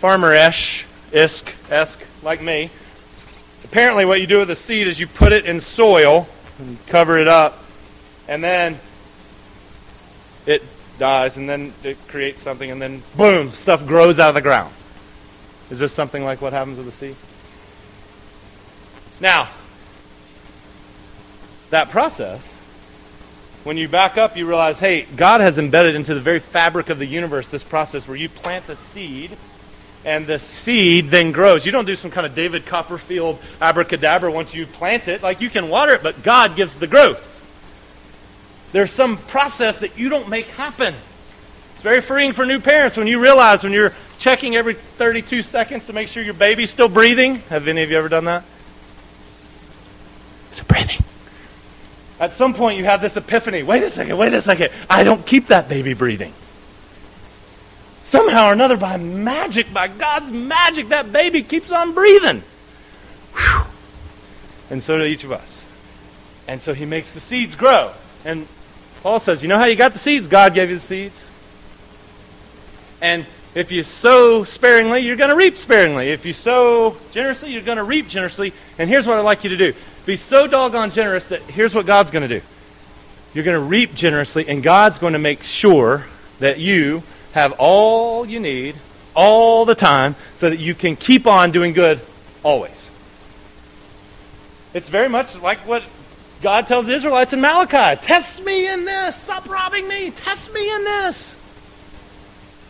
farmer-ish, 0.00 0.86
isk, 1.12 1.70
esque, 1.70 2.02
like 2.22 2.40
me. 2.40 2.70
Apparently, 3.64 4.06
what 4.06 4.18
you 4.18 4.26
do 4.26 4.38
with 4.38 4.48
a 4.50 4.56
seed 4.56 4.86
is 4.86 4.98
you 4.98 5.06
put 5.06 5.30
it 5.30 5.44
in 5.44 5.60
soil 5.60 6.26
and 6.58 6.86
cover 6.86 7.18
it 7.18 7.28
up, 7.28 7.62
and 8.26 8.42
then 8.42 8.78
it 10.46 10.62
dies, 10.98 11.36
and 11.36 11.46
then 11.46 11.74
it 11.84 11.98
creates 12.08 12.40
something, 12.40 12.70
and 12.70 12.80
then 12.80 13.02
boom, 13.14 13.50
stuff 13.50 13.86
grows 13.86 14.18
out 14.18 14.30
of 14.30 14.34
the 14.34 14.40
ground. 14.40 14.72
Is 15.68 15.78
this 15.78 15.92
something 15.92 16.24
like 16.24 16.40
what 16.40 16.54
happens 16.54 16.78
with 16.78 16.86
the 16.86 16.92
seed? 16.92 17.14
Now, 19.20 19.50
that 21.68 21.90
process, 21.90 22.54
when 23.64 23.76
you 23.76 23.86
back 23.86 24.16
up, 24.16 24.34
you 24.34 24.46
realize, 24.46 24.80
hey, 24.80 25.02
God 25.14 25.42
has 25.42 25.58
embedded 25.58 25.94
into 25.94 26.14
the 26.14 26.20
very 26.22 26.38
fabric 26.38 26.88
of 26.88 26.98
the 26.98 27.04
universe 27.04 27.50
this 27.50 27.62
process 27.62 28.08
where 28.08 28.16
you 28.16 28.30
plant 28.30 28.66
the 28.66 28.76
seed 28.76 29.36
and 30.04 30.26
the 30.26 30.38
seed 30.38 31.08
then 31.08 31.32
grows. 31.32 31.66
You 31.66 31.72
don't 31.72 31.84
do 31.84 31.96
some 31.96 32.10
kind 32.10 32.26
of 32.26 32.34
David 32.34 32.66
Copperfield 32.66 33.38
abracadabra 33.60 34.32
once 34.32 34.54
you 34.54 34.66
plant 34.66 35.08
it. 35.08 35.22
Like 35.22 35.40
you 35.40 35.50
can 35.50 35.68
water 35.68 35.92
it, 35.92 36.02
but 36.02 36.22
God 36.22 36.56
gives 36.56 36.76
the 36.76 36.86
growth. 36.86 37.26
There's 38.72 38.92
some 38.92 39.16
process 39.16 39.78
that 39.78 39.98
you 39.98 40.08
don't 40.08 40.28
make 40.28 40.46
happen. 40.46 40.94
It's 41.74 41.82
very 41.82 42.00
freeing 42.00 42.32
for 42.32 42.46
new 42.46 42.60
parents 42.60 42.96
when 42.96 43.06
you 43.06 43.20
realize 43.20 43.62
when 43.62 43.72
you're 43.72 43.94
checking 44.18 44.54
every 44.54 44.74
32 44.74 45.42
seconds 45.42 45.86
to 45.86 45.92
make 45.92 46.08
sure 46.08 46.22
your 46.22 46.34
baby's 46.34 46.70
still 46.70 46.88
breathing. 46.88 47.36
Have 47.48 47.66
any 47.68 47.82
of 47.82 47.90
you 47.90 47.98
ever 47.98 48.08
done 48.08 48.26
that? 48.26 48.44
Is 50.52 50.60
it 50.60 50.68
breathing? 50.68 50.98
At 52.20 52.34
some 52.34 52.52
point, 52.52 52.76
you 52.76 52.84
have 52.84 53.00
this 53.00 53.16
epiphany. 53.16 53.62
Wait 53.62 53.82
a 53.82 53.88
second, 53.88 54.18
wait 54.18 54.34
a 54.34 54.42
second. 54.42 54.70
I 54.90 55.04
don't 55.04 55.24
keep 55.24 55.46
that 55.46 55.68
baby 55.68 55.94
breathing. 55.94 56.34
Somehow 58.02 58.48
or 58.48 58.52
another, 58.52 58.76
by 58.76 58.96
magic, 58.96 59.72
by 59.72 59.88
God's 59.88 60.30
magic, 60.30 60.88
that 60.88 61.12
baby 61.12 61.42
keeps 61.42 61.70
on 61.70 61.92
breathing. 61.92 62.42
Whew. 63.34 63.62
And 64.70 64.82
so 64.82 64.98
do 64.98 65.04
each 65.04 65.24
of 65.24 65.32
us. 65.32 65.66
And 66.48 66.60
so 66.60 66.74
he 66.74 66.84
makes 66.84 67.12
the 67.12 67.20
seeds 67.20 67.56
grow. 67.56 67.92
And 68.24 68.46
Paul 69.02 69.18
says, 69.18 69.42
You 69.42 69.48
know 69.48 69.58
how 69.58 69.66
you 69.66 69.76
got 69.76 69.92
the 69.92 69.98
seeds? 69.98 70.28
God 70.28 70.54
gave 70.54 70.68
you 70.68 70.76
the 70.76 70.80
seeds. 70.80 71.30
And 73.02 73.26
if 73.54 73.72
you 73.72 73.82
sow 73.82 74.44
sparingly, 74.44 75.00
you're 75.00 75.16
going 75.16 75.30
to 75.30 75.36
reap 75.36 75.56
sparingly. 75.56 76.10
If 76.10 76.24
you 76.24 76.32
sow 76.32 76.96
generously, 77.10 77.52
you're 77.52 77.62
going 77.62 77.78
to 77.78 77.84
reap 77.84 78.08
generously. 78.08 78.52
And 78.78 78.88
here's 78.88 79.06
what 79.06 79.18
I'd 79.18 79.22
like 79.22 79.44
you 79.44 79.50
to 79.50 79.56
do 79.56 79.74
be 80.06 80.16
so 80.16 80.46
doggone 80.46 80.90
generous 80.90 81.28
that 81.28 81.42
here's 81.42 81.74
what 81.74 81.86
God's 81.86 82.10
going 82.10 82.28
to 82.28 82.40
do 82.40 82.44
you're 83.32 83.44
going 83.44 83.56
to 83.56 83.64
reap 83.64 83.94
generously, 83.94 84.48
and 84.48 84.62
God's 84.62 84.98
going 84.98 85.12
to 85.12 85.18
make 85.18 85.42
sure 85.42 86.06
that 86.40 86.58
you 86.58 87.02
have 87.32 87.52
all 87.58 88.26
you 88.26 88.40
need 88.40 88.76
all 89.14 89.64
the 89.64 89.74
time 89.74 90.14
so 90.36 90.50
that 90.50 90.58
you 90.58 90.74
can 90.74 90.96
keep 90.96 91.26
on 91.26 91.50
doing 91.50 91.72
good 91.72 92.00
always. 92.42 92.90
It's 94.72 94.88
very 94.88 95.08
much 95.08 95.40
like 95.42 95.58
what 95.66 95.82
God 96.42 96.66
tells 96.66 96.86
the 96.86 96.94
Israelites 96.94 97.32
in 97.32 97.40
Malachi 97.40 98.00
Test 98.02 98.44
me 98.44 98.68
in 98.68 98.84
this. 98.84 99.16
Stop 99.16 99.48
robbing 99.48 99.86
me. 99.88 100.10
Test 100.10 100.52
me 100.54 100.72
in 100.72 100.84
this. 100.84 101.36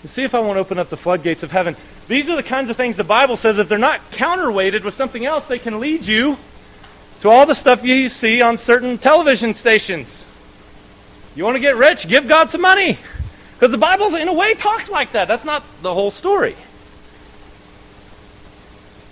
And 0.02 0.10
see 0.10 0.24
if 0.24 0.34
I 0.34 0.40
won't 0.40 0.58
open 0.58 0.78
up 0.78 0.88
the 0.88 0.96
floodgates 0.96 1.42
of 1.42 1.52
heaven. 1.52 1.76
These 2.08 2.30
are 2.30 2.36
the 2.36 2.42
kinds 2.42 2.70
of 2.70 2.76
things 2.76 2.96
the 2.96 3.04
Bible 3.04 3.36
says 3.36 3.58
if 3.58 3.68
they're 3.68 3.78
not 3.78 4.00
counterweighted 4.10 4.82
with 4.82 4.94
something 4.94 5.24
else, 5.24 5.46
they 5.46 5.58
can 5.58 5.78
lead 5.78 6.06
you 6.06 6.38
to 7.20 7.28
all 7.28 7.44
the 7.44 7.54
stuff 7.54 7.84
you 7.84 8.08
see 8.08 8.40
on 8.40 8.56
certain 8.56 8.98
television 8.98 9.52
stations. 9.52 10.24
You 11.36 11.44
want 11.44 11.56
to 11.56 11.60
get 11.60 11.76
rich? 11.76 12.08
Give 12.08 12.26
God 12.26 12.50
some 12.50 12.62
money. 12.62 12.98
Because 13.60 13.72
the 13.72 13.78
Bible, 13.78 14.14
in 14.14 14.26
a 14.26 14.32
way, 14.32 14.54
talks 14.54 14.90
like 14.90 15.12
that. 15.12 15.28
That's 15.28 15.44
not 15.44 15.62
the 15.82 15.92
whole 15.92 16.10
story. 16.10 16.56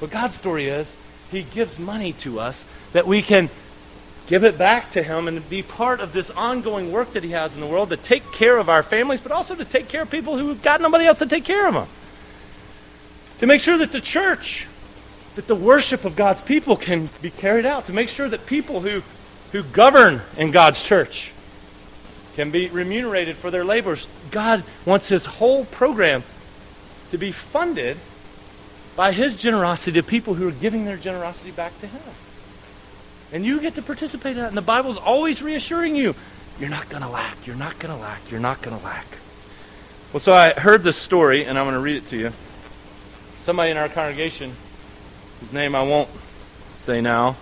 But 0.00 0.10
God's 0.10 0.34
story 0.34 0.68
is 0.68 0.96
He 1.30 1.42
gives 1.42 1.78
money 1.78 2.14
to 2.14 2.40
us 2.40 2.64
that 2.94 3.06
we 3.06 3.20
can 3.20 3.50
give 4.26 4.44
it 4.44 4.56
back 4.56 4.92
to 4.92 5.02
Him 5.02 5.28
and 5.28 5.46
be 5.50 5.62
part 5.62 6.00
of 6.00 6.14
this 6.14 6.30
ongoing 6.30 6.90
work 6.90 7.12
that 7.12 7.22
He 7.22 7.32
has 7.32 7.54
in 7.54 7.60
the 7.60 7.66
world 7.66 7.90
to 7.90 7.98
take 7.98 8.32
care 8.32 8.56
of 8.56 8.70
our 8.70 8.82
families, 8.82 9.20
but 9.20 9.32
also 9.32 9.54
to 9.54 9.66
take 9.66 9.86
care 9.86 10.00
of 10.00 10.10
people 10.10 10.38
who've 10.38 10.62
got 10.62 10.80
nobody 10.80 11.04
else 11.04 11.18
to 11.18 11.26
take 11.26 11.44
care 11.44 11.68
of 11.68 11.74
them. 11.74 11.88
To 13.40 13.46
make 13.46 13.60
sure 13.60 13.76
that 13.76 13.92
the 13.92 14.00
church, 14.00 14.66
that 15.34 15.46
the 15.46 15.54
worship 15.54 16.06
of 16.06 16.16
God's 16.16 16.40
people 16.40 16.74
can 16.74 17.10
be 17.20 17.28
carried 17.28 17.66
out. 17.66 17.84
To 17.84 17.92
make 17.92 18.08
sure 18.08 18.30
that 18.30 18.46
people 18.46 18.80
who, 18.80 19.02
who 19.52 19.62
govern 19.62 20.22
in 20.38 20.52
God's 20.52 20.82
church 20.82 21.32
can 22.38 22.52
be 22.52 22.68
remunerated 22.68 23.34
for 23.34 23.50
their 23.50 23.64
labors. 23.64 24.06
God 24.30 24.62
wants 24.86 25.08
his 25.08 25.24
whole 25.24 25.64
program 25.64 26.22
to 27.10 27.18
be 27.18 27.32
funded 27.32 27.96
by 28.94 29.10
his 29.10 29.34
generosity 29.34 30.00
to 30.00 30.06
people 30.06 30.34
who 30.34 30.46
are 30.46 30.52
giving 30.52 30.84
their 30.84 30.96
generosity 30.96 31.50
back 31.50 31.76
to 31.80 31.88
him. 31.88 32.00
And 33.32 33.44
you 33.44 33.60
get 33.60 33.74
to 33.74 33.82
participate 33.82 34.36
in 34.36 34.42
that. 34.42 34.48
And 34.50 34.56
the 34.56 34.62
Bible's 34.62 34.98
always 34.98 35.42
reassuring 35.42 35.96
you 35.96 36.14
you're 36.60 36.70
not 36.70 36.88
going 36.88 37.02
to 37.02 37.08
lack, 37.08 37.44
you're 37.44 37.56
not 37.56 37.76
going 37.80 37.92
to 37.92 38.00
lack, 38.00 38.30
you're 38.30 38.38
not 38.38 38.62
going 38.62 38.78
to 38.78 38.84
lack. 38.84 39.06
Well, 40.12 40.20
so 40.20 40.32
I 40.32 40.52
heard 40.52 40.84
this 40.84 40.96
story, 40.96 41.44
and 41.44 41.58
I'm 41.58 41.64
going 41.64 41.74
to 41.74 41.80
read 41.80 41.96
it 41.96 42.06
to 42.08 42.16
you. 42.16 42.32
Somebody 43.36 43.72
in 43.72 43.76
our 43.76 43.88
congregation, 43.88 44.52
whose 45.40 45.52
name 45.52 45.74
I 45.74 45.82
won't 45.82 46.08
say 46.76 47.00
now, 47.00 47.34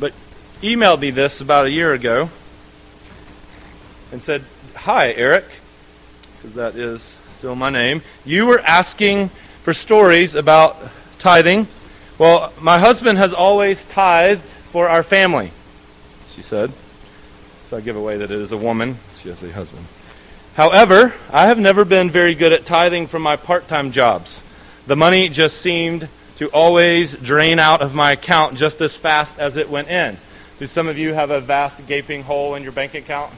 but 0.00 0.14
emailed 0.62 1.00
me 1.00 1.10
this 1.10 1.42
about 1.42 1.66
a 1.66 1.70
year 1.70 1.92
ago 1.92 2.30
and 4.12 4.20
said, 4.20 4.42
Hi, 4.76 5.12
Eric, 5.12 5.44
because 6.36 6.54
that 6.54 6.76
is 6.76 7.02
still 7.30 7.54
my 7.54 7.70
name. 7.70 8.02
You 8.24 8.46
were 8.46 8.60
asking 8.60 9.28
for 9.62 9.74
stories 9.74 10.34
about 10.34 10.76
tithing. 11.18 11.66
Well, 12.18 12.52
my 12.60 12.78
husband 12.78 13.18
has 13.18 13.32
always 13.32 13.84
tithed 13.86 14.42
for 14.42 14.88
our 14.88 15.02
family, 15.02 15.50
she 16.34 16.42
said. 16.42 16.72
So 17.66 17.76
I 17.78 17.80
give 17.80 17.96
away 17.96 18.18
that 18.18 18.30
it 18.30 18.38
is 18.38 18.52
a 18.52 18.56
woman. 18.56 18.98
She 19.20 19.30
has 19.30 19.42
a 19.42 19.50
husband. 19.50 19.86
However, 20.54 21.14
I 21.32 21.46
have 21.46 21.58
never 21.58 21.84
been 21.84 22.10
very 22.10 22.34
good 22.34 22.52
at 22.52 22.64
tithing 22.64 23.08
from 23.08 23.22
my 23.22 23.36
part 23.36 23.66
time 23.66 23.90
jobs. 23.90 24.42
The 24.86 24.96
money 24.96 25.28
just 25.28 25.60
seemed 25.60 26.08
to 26.36 26.48
always 26.48 27.16
drain 27.16 27.58
out 27.58 27.80
of 27.80 27.94
my 27.94 28.12
account 28.12 28.56
just 28.56 28.80
as 28.80 28.94
fast 28.96 29.38
as 29.38 29.56
it 29.56 29.70
went 29.70 29.88
in. 29.88 30.16
Do 30.58 30.66
some 30.66 30.88
of 30.88 30.98
you 30.98 31.14
have 31.14 31.30
a 31.30 31.40
vast 31.40 31.86
gaping 31.86 32.22
hole 32.22 32.54
in 32.54 32.62
your 32.62 32.72
bank 32.72 32.94
account? 32.94 33.32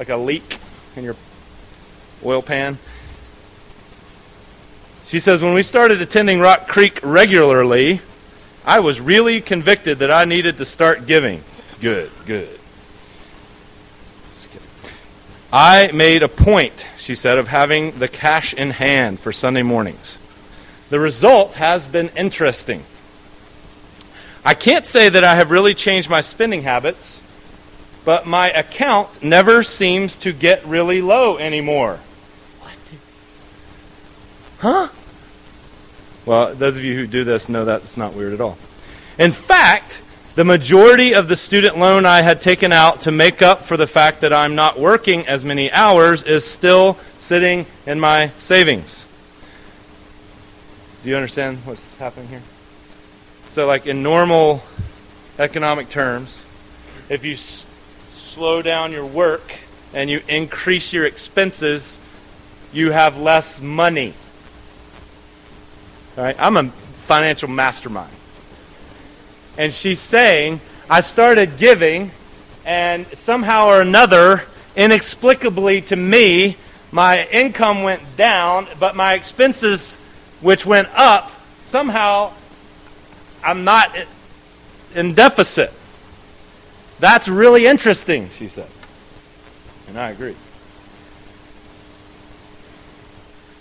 Like 0.00 0.08
a 0.08 0.16
leak 0.16 0.56
in 0.96 1.04
your 1.04 1.14
oil 2.24 2.40
pan. 2.40 2.78
She 5.04 5.20
says, 5.20 5.42
When 5.42 5.52
we 5.52 5.62
started 5.62 6.00
attending 6.00 6.40
Rock 6.40 6.66
Creek 6.66 6.98
regularly, 7.02 8.00
I 8.64 8.80
was 8.80 8.98
really 8.98 9.42
convicted 9.42 9.98
that 9.98 10.10
I 10.10 10.24
needed 10.24 10.56
to 10.56 10.64
start 10.64 11.06
giving. 11.06 11.42
Good, 11.82 12.10
good. 12.24 12.48
I 15.52 15.90
made 15.92 16.22
a 16.22 16.28
point, 16.28 16.86
she 16.96 17.14
said, 17.14 17.36
of 17.36 17.48
having 17.48 17.98
the 17.98 18.08
cash 18.08 18.54
in 18.54 18.70
hand 18.70 19.20
for 19.20 19.32
Sunday 19.32 19.62
mornings. 19.62 20.18
The 20.88 20.98
result 20.98 21.56
has 21.56 21.86
been 21.86 22.08
interesting. 22.16 22.84
I 24.46 24.54
can't 24.54 24.86
say 24.86 25.10
that 25.10 25.24
I 25.24 25.34
have 25.34 25.50
really 25.50 25.74
changed 25.74 26.08
my 26.08 26.22
spending 26.22 26.62
habits, 26.62 27.20
but 28.04 28.26
my 28.26 28.50
account 28.50 29.22
never 29.22 29.62
seems 29.62 30.18
to 30.18 30.32
get 30.32 30.64
really 30.64 31.02
low 31.02 31.38
anymore. 31.38 31.98
What? 32.60 32.72
Huh? 34.58 34.88
Well, 36.26 36.54
those 36.54 36.76
of 36.76 36.84
you 36.84 36.94
who 36.94 37.06
do 37.06 37.24
this 37.24 37.48
know 37.48 37.64
that's 37.64 37.96
not 37.96 38.14
weird 38.14 38.34
at 38.34 38.40
all. 38.40 38.58
In 39.18 39.32
fact, 39.32 40.02
the 40.34 40.44
majority 40.44 41.14
of 41.14 41.28
the 41.28 41.36
student 41.36 41.76
loan 41.76 42.06
I 42.06 42.22
had 42.22 42.40
taken 42.40 42.72
out 42.72 43.02
to 43.02 43.10
make 43.10 43.42
up 43.42 43.62
for 43.62 43.76
the 43.76 43.86
fact 43.86 44.20
that 44.20 44.32
I'm 44.32 44.54
not 44.54 44.78
working 44.78 45.26
as 45.26 45.44
many 45.44 45.70
hours 45.70 46.22
is 46.22 46.44
still 46.44 46.98
sitting 47.18 47.66
in 47.86 47.98
my 47.98 48.28
savings. 48.38 49.06
Do 51.02 51.08
you 51.08 51.16
understand 51.16 51.58
what's 51.64 51.96
happening 51.98 52.28
here? 52.28 52.42
So, 53.48 53.66
like 53.66 53.86
in 53.86 54.02
normal 54.02 54.62
economic 55.38 55.88
terms, 55.88 56.42
if 57.08 57.24
you 57.24 57.36
slow 58.30 58.62
down 58.62 58.92
your 58.92 59.04
work 59.04 59.42
and 59.92 60.08
you 60.08 60.22
increase 60.28 60.92
your 60.92 61.04
expenses, 61.04 61.98
you 62.72 62.92
have 62.92 63.18
less 63.18 63.60
money. 63.60 64.14
All 66.16 66.22
right? 66.22 66.36
I'm 66.38 66.56
a 66.56 66.68
financial 66.68 67.48
mastermind. 67.48 68.12
And 69.58 69.74
she's 69.74 69.98
saying, 69.98 70.60
I 70.88 71.00
started 71.00 71.58
giving, 71.58 72.12
and 72.64 73.04
somehow 73.08 73.66
or 73.66 73.80
another, 73.80 74.44
inexplicably 74.76 75.80
to 75.82 75.96
me, 75.96 76.56
my 76.92 77.26
income 77.32 77.82
went 77.82 78.16
down, 78.16 78.68
but 78.78 78.94
my 78.94 79.14
expenses, 79.14 79.96
which 80.40 80.64
went 80.64 80.88
up, 80.94 81.32
somehow 81.62 82.32
I'm 83.42 83.64
not 83.64 83.92
in 84.94 85.14
deficit. 85.14 85.72
That's 87.00 87.28
really 87.28 87.66
interesting, 87.66 88.28
she 88.30 88.48
said. 88.48 88.68
And 89.88 89.98
I 89.98 90.10
agree. 90.10 90.36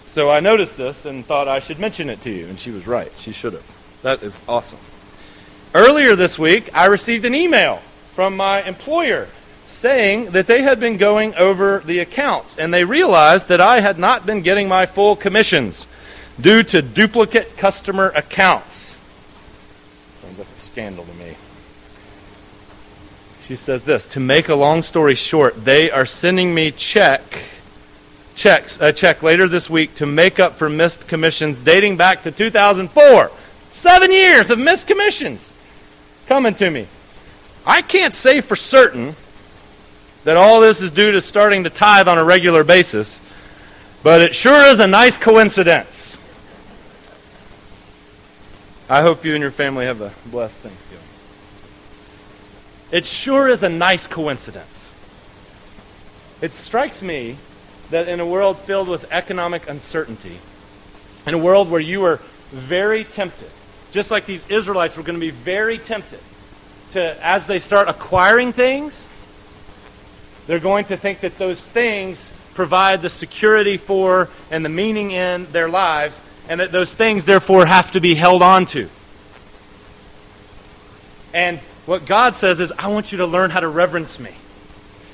So 0.04 0.30
I 0.30 0.41
noticed 0.41 0.75
this 0.75 1.06
and 1.06 1.25
thought 1.25 1.47
I 1.47 1.60
should 1.60 1.80
mention 1.80 2.10
it 2.10 2.21
to 2.21 2.30
you, 2.30 2.47
and 2.47 2.60
she 2.60 2.71
was 2.71 2.86
right. 2.86 3.12
She 3.19 3.32
should 3.32 3.54
have. 3.54 3.65
That 4.02 4.21
is 4.21 4.39
awesome. 4.47 4.80
Earlier 5.73 6.15
this 6.15 6.38
week, 6.38 6.69
I 6.73 6.86
received 6.86 7.25
an 7.25 7.34
email 7.34 7.78
from 8.13 8.36
my 8.36 8.62
employer 8.63 9.28
saying 9.67 10.32
that 10.32 10.47
they 10.47 10.63
had 10.63 10.80
been 10.80 10.97
going 10.97 11.36
over 11.36 11.80
the 11.86 11.99
accounts 11.99 12.58
and 12.58 12.73
they 12.73 12.84
realized 12.84 13.47
that 13.49 13.62
I 13.62 13.82
had 13.82 13.99
not 13.99 14.25
been 14.25 14.41
getting 14.41 14.67
my 14.67 14.88
full 14.88 15.15
commissions 15.15 15.86
due 16.41 16.63
to 16.63 16.82
duplicate 16.82 17.56
customer 17.56 18.12
accounts. 18.15 18.95
Sounds 20.21 20.39
like 20.39 20.47
a 20.47 20.60
scandal 20.60 21.06
to 21.06 21.13
me. 21.13 21.36
She 23.50 23.56
says 23.56 23.84
this 23.84 24.06
To 24.06 24.20
make 24.20 24.48
a 24.48 24.54
long 24.54 24.84
story 24.84 25.16
short, 25.16 25.66
they 25.66 25.90
are 25.90 26.06
sending 26.06 26.54
me 26.54 26.70
check 26.70 27.22
checks 28.36 28.78
a 28.80 28.94
check 28.94 29.24
later 29.24 29.48
this 29.48 29.68
week 29.68 29.96
to 29.96 30.06
make 30.06 30.40
up 30.40 30.54
for 30.54 30.70
missed 30.70 31.08
commissions 31.08 31.60
dating 31.60 31.98
back 31.98 32.22
to 32.22 32.32
2004. 32.32 33.32
Seven 33.72 34.12
years 34.12 34.52
of 34.52 34.60
missed 34.60 34.86
commissions 34.86 35.52
coming 36.28 36.54
to 36.54 36.70
me. 36.70 36.86
I 37.66 37.82
can't 37.82 38.14
say 38.14 38.42
for 38.42 38.56
certain 38.56 39.16
that 40.26 40.38
all 40.38 40.62
this 40.62 40.84
is 40.84 40.92
due 40.92 41.14
to 41.14 41.20
starting 41.20 41.64
to 41.64 41.72
tithe 41.72 42.08
on 42.08 42.20
a 42.20 42.24
regular 42.24 42.64
basis, 42.64 43.20
but 44.04 44.22
it 44.22 44.36
sure 44.36 44.62
is 44.68 44.80
a 44.80 44.86
nice 44.86 45.18
coincidence. 45.18 46.20
I 48.88 49.02
hope 49.02 49.26
you 49.26 49.34
and 49.34 49.42
your 49.42 49.50
family 49.50 49.88
have 49.88 50.02
a 50.02 50.14
blessed 50.28 50.60
Thanksgiving. 50.60 51.09
It 52.91 53.06
sure 53.06 53.47
is 53.47 53.63
a 53.63 53.69
nice 53.69 54.08
coincidence. 54.08 54.93
It 56.41 56.54
strikes 56.54 57.02
me 57.02 57.38
that 57.91 58.08
in 58.08 58.19
a 58.19 58.25
world 58.25 58.58
filled 58.60 58.88
with 58.88 59.12
economic 59.12 59.69
uncertainty, 59.69 60.38
in 61.25 61.34
a 61.34 61.38
world 61.38 61.69
where 61.69 61.82
you 61.82 62.06
are 62.06 62.19
very 62.52 63.04
tempted 63.04 63.49
just 63.91 64.12
like 64.12 64.25
these 64.25 64.47
Israelites 64.49 64.95
were 64.97 65.04
going 65.04 65.19
to 65.19 65.25
be 65.25 65.32
very 65.32 65.78
tempted 65.78 66.19
to, 66.91 67.25
as 67.25 67.47
they 67.47 67.60
start 67.60 67.88
acquiring 67.88 68.54
things, 68.54 69.08
they're 70.47 70.60
going 70.60 70.86
to 70.86 70.97
think 70.97 71.21
that 71.21 71.38
those 71.38 71.65
things 71.65 72.34
provide 72.54 73.02
the 73.02 73.10
security 73.10 73.78
for 73.78 74.30
and 74.52 74.63
the 74.63 74.69
meaning 74.69 75.12
in 75.12 75.45
their 75.52 75.69
lives, 75.69 76.19
and 76.47 76.60
that 76.60 76.71
those 76.71 76.93
things, 76.93 77.25
therefore, 77.25 77.65
have 77.65 77.91
to 77.91 77.99
be 77.99 78.15
held 78.15 78.41
on 78.41 78.65
to. 78.65 78.89
And 81.34 81.60
what 81.86 82.06
God 82.06 82.36
says 82.36 82.60
is, 82.60 82.72
I 82.78 82.88
want 82.88 83.12
you 83.12 83.20
to 83.20 83.26
learn 83.26 83.50
how 83.50 83.60
to 83.60 83.68
reverence 83.68 84.20
me. 84.20 84.32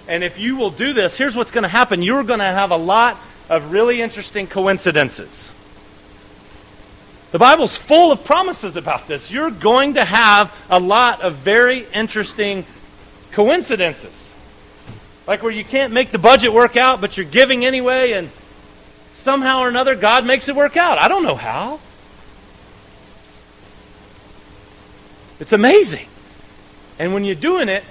And 0.07 0.23
if 0.23 0.39
you 0.39 0.55
will 0.55 0.69
do 0.69 0.93
this, 0.93 1.17
here's 1.17 1.35
what's 1.35 1.51
going 1.51 1.63
to 1.63 1.67
happen 1.69 2.01
you're 2.03 2.23
going 2.23 2.39
to 2.39 2.45
have 2.45 2.71
a 2.71 2.77
lot 2.77 3.17
of 3.49 3.71
really 3.71 4.01
interesting 4.01 4.47
coincidences. 4.47 5.53
The 7.31 7.39
Bible's 7.39 7.75
full 7.75 8.11
of 8.11 8.23
promises 8.23 8.77
about 8.77 9.07
this. 9.07 9.31
You're 9.31 9.51
going 9.51 9.95
to 9.95 10.05
have 10.05 10.55
a 10.69 10.79
lot 10.79 11.21
of 11.21 11.35
very 11.35 11.85
interesting 11.93 12.65
coincidences. 13.31 14.31
Like 15.27 15.43
where 15.43 15.51
you 15.51 15.65
can't 15.65 15.91
make 15.91 16.11
the 16.11 16.19
budget 16.19 16.53
work 16.53 16.77
out, 16.77 17.01
but 17.01 17.17
you're 17.17 17.25
giving 17.25 17.65
anyway, 17.65 18.13
and 18.13 18.29
somehow 19.09 19.61
or 19.61 19.67
another 19.67 19.95
God 19.95 20.25
makes 20.25 20.47
it 20.47 20.55
work 20.55 20.77
out. 20.77 20.97
I 20.97 21.07
don't 21.07 21.23
know 21.23 21.35
how. 21.35 21.79
It's 25.39 25.51
amazing. 25.51 26.07
And 26.99 27.13
when 27.13 27.23
you're 27.25 27.35
doing 27.35 27.69
it, 27.69 27.83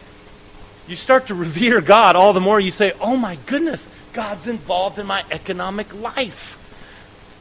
you 0.87 0.97
start 0.97 1.29
to 1.29 1.35
revere 1.35 1.81
God 1.81 2.17
all 2.17 2.33
the 2.33 2.41
more. 2.41 2.61
You 2.61 2.71
say, 2.71 2.93
Oh 3.01 3.17
my 3.17 3.39
goodness, 3.47 3.89
God's 4.13 4.47
involved 4.47 4.99
in 4.99 5.07
my 5.07 5.25
economic 5.31 5.95
life. 5.95 6.61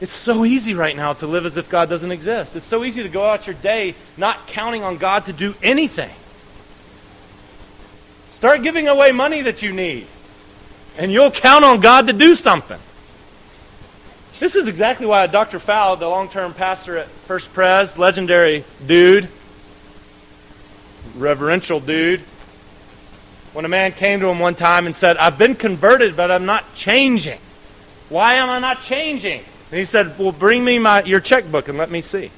It's 0.00 0.12
so 0.12 0.44
easy 0.44 0.74
right 0.74 0.96
now 0.96 1.12
to 1.14 1.26
live 1.26 1.46
as 1.46 1.56
if 1.56 1.68
God 1.68 1.88
doesn't 1.88 2.10
exist. 2.10 2.56
It's 2.56 2.66
so 2.66 2.84
easy 2.84 3.02
to 3.02 3.08
go 3.08 3.24
out 3.24 3.46
your 3.46 3.54
day 3.54 3.94
not 4.16 4.46
counting 4.46 4.82
on 4.82 4.98
God 4.98 5.26
to 5.26 5.32
do 5.32 5.54
anything. 5.62 6.10
Start 8.30 8.62
giving 8.62 8.88
away 8.88 9.12
money 9.12 9.42
that 9.42 9.62
you 9.62 9.72
need, 9.72 10.06
and 10.98 11.12
you'll 11.12 11.30
count 11.30 11.64
on 11.64 11.80
God 11.80 12.08
to 12.08 12.12
do 12.12 12.34
something. 12.34 12.80
This 14.40 14.56
is 14.56 14.66
exactly 14.66 15.06
why 15.06 15.26
Dr. 15.28 15.60
Fowl, 15.60 15.96
the 15.96 16.08
long 16.08 16.28
term 16.28 16.52
pastor 16.52 16.98
at 16.98 17.06
First 17.06 17.52
Pres, 17.54 17.96
legendary 17.96 18.64
dude, 18.84 19.28
reverential 21.16 21.80
dude, 21.80 22.20
when 23.52 23.64
a 23.64 23.68
man 23.68 23.92
came 23.92 24.20
to 24.20 24.26
him 24.26 24.38
one 24.38 24.54
time 24.54 24.86
and 24.86 24.94
said, 24.94 25.16
I've 25.16 25.38
been 25.38 25.54
converted, 25.54 26.16
but 26.16 26.30
I'm 26.30 26.46
not 26.46 26.74
changing. 26.74 27.38
Why 28.08 28.34
am 28.34 28.50
I 28.50 28.58
not 28.58 28.82
changing? 28.82 29.40
And 29.70 29.78
he 29.78 29.84
said, 29.84 30.18
Well, 30.18 30.32
bring 30.32 30.64
me 30.64 30.78
my, 30.78 31.02
your 31.02 31.20
checkbook 31.20 31.68
and 31.68 31.78
let 31.78 31.90
me 31.90 32.00
see. 32.00 32.30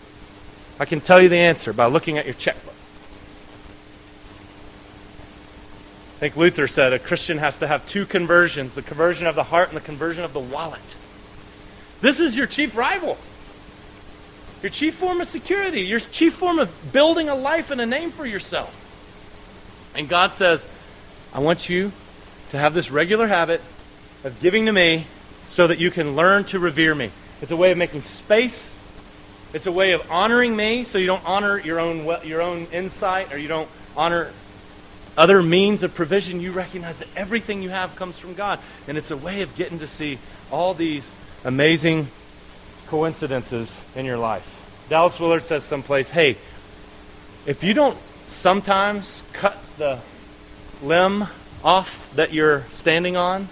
I 0.78 0.84
can 0.84 1.00
tell 1.00 1.20
you 1.20 1.28
the 1.28 1.36
answer 1.36 1.72
by 1.72 1.86
looking 1.86 2.18
at 2.18 2.26
your 2.26 2.34
checkbook. 2.34 2.74
I 6.16 6.18
think 6.18 6.36
Luther 6.36 6.66
said 6.66 6.92
a 6.92 6.98
Christian 6.98 7.38
has 7.38 7.58
to 7.58 7.66
have 7.66 7.86
two 7.86 8.06
conversions 8.06 8.74
the 8.74 8.82
conversion 8.82 9.26
of 9.26 9.34
the 9.34 9.42
heart 9.42 9.68
and 9.68 9.76
the 9.76 9.82
conversion 9.82 10.24
of 10.24 10.32
the 10.32 10.40
wallet. 10.40 10.96
This 12.00 12.20
is 12.20 12.36
your 12.36 12.46
chief 12.46 12.76
rival. 12.76 13.18
Your 14.62 14.70
chief 14.70 14.94
form 14.94 15.20
of 15.20 15.26
security, 15.26 15.82
your 15.82 16.00
chief 16.00 16.34
form 16.34 16.58
of 16.58 16.92
building 16.92 17.28
a 17.28 17.34
life 17.34 17.70
and 17.70 17.80
a 17.80 17.86
name 17.86 18.10
for 18.10 18.26
yourself. 18.26 18.82
And 19.94 20.08
God 20.08 20.32
says, 20.32 20.66
I 21.32 21.40
want 21.40 21.68
you 21.68 21.92
to 22.50 22.58
have 22.58 22.74
this 22.74 22.90
regular 22.90 23.26
habit 23.26 23.60
of 24.24 24.38
giving 24.40 24.66
to 24.66 24.72
me 24.72 25.06
so 25.44 25.66
that 25.66 25.78
you 25.78 25.90
can 25.90 26.16
learn 26.16 26.44
to 26.44 26.58
revere 26.58 26.94
me. 26.94 27.10
It's 27.42 27.50
a 27.50 27.56
way 27.56 27.70
of 27.70 27.78
making 27.78 28.02
space. 28.02 28.76
It's 29.52 29.66
a 29.66 29.72
way 29.72 29.92
of 29.92 30.10
honoring 30.10 30.56
me 30.56 30.84
so 30.84 30.98
you 30.98 31.06
don't 31.06 31.24
honor 31.24 31.58
your 31.58 31.78
own, 31.78 32.04
your 32.24 32.42
own 32.42 32.66
insight 32.72 33.32
or 33.32 33.38
you 33.38 33.48
don't 33.48 33.68
honor 33.96 34.32
other 35.16 35.42
means 35.42 35.82
of 35.82 35.94
provision. 35.94 36.40
You 36.40 36.52
recognize 36.52 36.98
that 36.98 37.08
everything 37.16 37.62
you 37.62 37.70
have 37.70 37.96
comes 37.96 38.18
from 38.18 38.34
God. 38.34 38.58
And 38.88 38.98
it's 38.98 39.10
a 39.10 39.16
way 39.16 39.42
of 39.42 39.54
getting 39.56 39.78
to 39.78 39.86
see 39.86 40.18
all 40.50 40.74
these 40.74 41.12
amazing 41.44 42.08
coincidences 42.88 43.80
in 43.94 44.04
your 44.04 44.18
life. 44.18 44.86
Dallas 44.88 45.18
Willard 45.18 45.42
says 45.42 45.64
someplace, 45.64 46.10
hey, 46.10 46.36
if 47.46 47.62
you 47.62 47.74
don't 47.74 47.98
sometimes 48.26 49.22
cut 49.32 49.56
the 49.78 49.98
limb 50.82 51.26
off 51.64 52.12
that 52.14 52.32
you're 52.32 52.64
standing 52.70 53.16
on, 53.16 53.48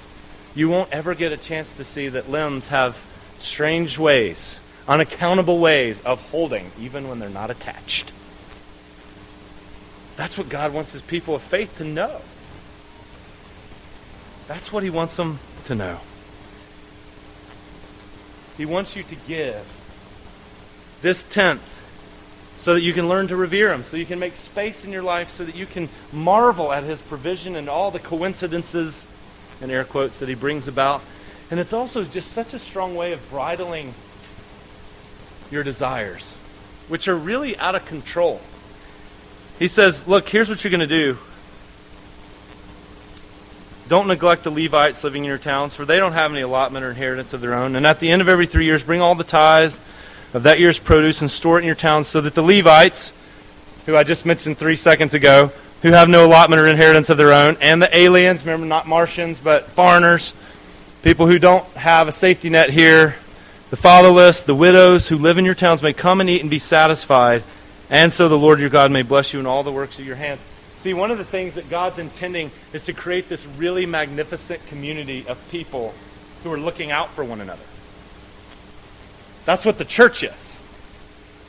you 0.55 0.69
won't 0.69 0.93
ever 0.93 1.15
get 1.15 1.33
a 1.33 1.37
chance 1.37 1.75
to 1.75 1.85
see 1.85 2.09
that 2.09 2.31
limbs 2.31 2.69
have 2.69 2.97
strange 3.39 3.99
ways, 3.99 4.61
unaccountable 4.87 5.59
ways 5.59 6.01
of 6.01 6.21
holding, 6.31 6.71
even 6.81 7.09
when 7.09 7.19
they're 7.19 7.29
not 7.29 7.51
attached. 7.51 8.13
That's 10.17 10.39
what 10.39 10.49
God 10.49 10.73
wants 10.73 10.93
his 10.93 11.03
people 11.03 11.35
of 11.35 11.43
faith 11.43 11.79
to 11.79 11.85
know. 11.85 12.21
That's 14.47 14.73
what 14.73 14.83
he 14.83 14.91
wants 14.91 15.17
them 15.17 15.41
to 15.65 15.75
know. 15.75 16.01
He 18.57 18.65
wants 18.67 18.97
you 18.97 19.03
to 19.03 19.17
give 19.27 19.65
this 21.03 21.23
tenth 21.25 21.63
so 22.57 22.75
that 22.75 22.81
you 22.81 22.93
can 22.93 23.09
learn 23.09 23.29
to 23.29 23.37
revere 23.37 23.73
him, 23.73 23.85
so 23.85 23.97
you 23.97 24.07
can 24.07 24.19
make 24.19 24.35
space 24.37 24.85
in 24.85 24.93
your 24.93 25.03
life, 25.03 25.29
so 25.31 25.45
that 25.45 25.55
you 25.55 25.67
can 25.67 25.89
marvel 26.13 26.73
at 26.73 26.85
his 26.85 27.03
provision 27.03 27.57
and 27.57 27.69
all 27.69 27.91
the 27.91 27.99
coincidences 27.99 29.05
and 29.61 29.71
air 29.71 29.85
quotes 29.85 30.21
that 30.21 30.29
he 30.29 30.35
brings 30.35 30.69
about. 30.69 31.03
And 31.51 31.61
it's 31.61 31.73
also 31.73 32.05
just 32.05 32.33
such 32.33 32.55
a 32.55 32.59
strong 32.59 32.95
way 32.95 33.13
of 33.13 33.29
bridling 33.29 33.93
your 35.51 35.63
desires, 35.63 36.37
which 36.89 37.07
are 37.07 37.17
really 37.17 37.57
out 37.59 37.75
of 37.75 37.85
control. 37.87 38.41
He 39.59 39.69
says, 39.69 40.09
Look, 40.09 40.29
here's 40.29 40.49
what 40.49 40.65
you're 40.65 40.71
going 40.71 40.81
to 40.81 40.87
do. 40.87 41.19
Don't 43.87 44.09
neglect 44.09 44.45
the 44.45 44.51
Levites 44.51 45.05
living 45.05 45.25
in 45.25 45.29
your 45.29 45.39
towns, 45.39 45.75
for 45.75 45.85
they 45.85 45.99
don't 45.99 46.13
have 46.13 46.33
any 46.33 46.41
allotment 46.41 46.85
or 46.85 46.91
inheritance 46.91 47.35
of 47.35 47.43
their 47.43 47.55
own. 47.55 47.77
And 47.77 47.87
at 47.87 48.01
the 48.01 48.11
end 48.11 48.23
of 48.23 48.29
every 48.29 48.47
three 48.47 48.65
years, 48.65 48.83
bring 48.83 49.03
all 49.03 49.15
the 49.15 49.25
tithes 49.25 49.79
of 50.33 50.45
that 50.45 50.59
year's 50.59 50.79
produce 50.79 51.21
and 51.21 51.31
store 51.31 51.59
it 51.59 51.63
in 51.63 51.67
your 51.67 51.75
towns, 51.75 52.07
so 52.07 52.23
that 52.23 52.35
the 52.35 52.43
Levites, 52.43 53.13
who 53.85 53.95
I 53.95 54.03
just 54.03 54.25
mentioned 54.25 54.57
three 54.57 54.77
seconds 54.77 55.13
ago, 55.13 55.53
who 55.83 55.91
have 55.91 56.09
no 56.09 56.25
allotment 56.25 56.61
or 56.61 56.67
inheritance 56.67 57.11
of 57.11 57.19
their 57.19 57.35
own, 57.35 57.59
and 57.61 57.83
the 57.83 57.95
aliens, 57.95 58.41
remember, 58.47 58.67
not 58.67 58.89
Martians, 58.89 59.39
but 59.39 59.67
foreigners, 59.67 60.33
people 61.03 61.27
who 61.27 61.39
don't 61.39 61.67
have 61.75 62.09
a 62.09 62.13
safety 62.13 62.49
net 62.49 62.71
here, 62.71 63.17
the 63.69 63.77
fatherless, 63.77 64.43
the 64.45 64.55
widows 64.55 65.09
who 65.09 65.19
live 65.19 65.37
in 65.37 65.45
your 65.45 65.55
towns 65.55 65.83
may 65.83 65.93
come 65.93 66.23
and 66.23 66.31
eat 66.31 66.41
and 66.41 66.49
be 66.49 66.59
satisfied, 66.59 67.43
and 67.91 68.11
so 68.11 68.29
the 68.31 68.39
Lord 68.39 68.61
your 68.61 68.71
God 68.71 68.91
may 68.91 69.03
bless 69.03 69.35
you 69.35 69.41
in 69.41 69.47
all 69.47 69.63
the 69.63 69.71
works 69.71 69.99
of 69.99 70.07
your 70.07 70.17
hands. 70.17 70.41
See, 70.85 70.93
one 70.93 71.11
of 71.11 71.17
the 71.17 71.25
things 71.25 71.55
that 71.55 71.71
God's 71.71 71.99
intending 71.99 72.51
is 72.75 72.83
to 72.83 72.93
create 72.93 73.31
this 73.31 73.47
really 73.57 73.87
magnificent 73.87 74.67
community 74.67 75.25
of 75.27 75.41
people 75.51 75.95
who 76.43 76.53
are 76.53 76.59
looking 76.59 76.91
out 76.91 77.09
for 77.09 77.25
one 77.25 77.41
another. 77.41 77.65
That's 79.47 79.65
what 79.65 79.79
the 79.79 79.87
church 79.87 80.23
is. 80.23 80.59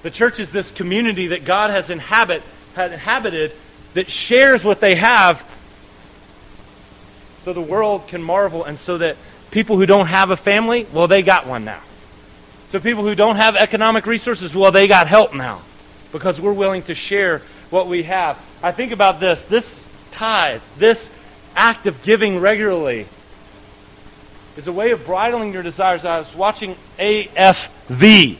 The 0.04 0.10
church 0.10 0.40
is 0.40 0.52
this 0.52 0.72
community 0.72 1.28
that 1.28 1.44
God 1.44 1.72
has 1.72 1.90
inhabit, 1.90 2.44
had 2.76 2.94
inhabited 2.94 3.52
that 3.94 4.10
shares 4.10 4.64
what 4.64 4.80
they 4.80 4.96
have 4.96 5.44
so 7.40 7.52
the 7.52 7.60
world 7.60 8.08
can 8.08 8.24
marvel 8.24 8.64
and 8.64 8.80
so 8.80 9.00
that 9.00 9.18
people 9.52 9.76
who 9.76 9.86
don't 9.86 10.08
have 10.08 10.30
a 10.30 10.38
family, 10.38 10.88
well, 10.94 11.10
they 11.10 11.24
got 11.24 11.46
one 11.46 11.66
now. 11.66 11.82
So 12.70 12.80
people 12.80 13.04
who 13.04 13.16
don't 13.16 13.36
have 13.36 13.58
economic 13.58 14.06
resources, 14.06 14.56
well, 14.56 14.72
they 14.72 14.88
got 14.88 15.08
help 15.08 15.36
now 15.36 15.62
because 16.14 16.40
we're 16.40 16.54
willing 16.54 16.84
to 16.84 16.96
share 16.96 17.42
what 17.70 17.88
we 17.88 18.04
have. 18.04 18.42
I 18.66 18.72
think 18.72 18.92
about 18.92 19.20
this 19.20 19.46
this 19.46 19.88
tithe, 20.10 20.60
this 20.80 21.12
act 21.56 21.86
of 21.86 22.02
giving 22.02 22.40
regularly, 22.40 23.06
is 24.58 24.66
a 24.66 24.74
way 24.74 24.90
of 24.90 25.06
bridling 25.06 25.54
your 25.54 25.62
desires. 25.62 26.04
I 26.04 26.18
was 26.18 26.36
watching 26.36 26.76
AFV, 26.98 28.40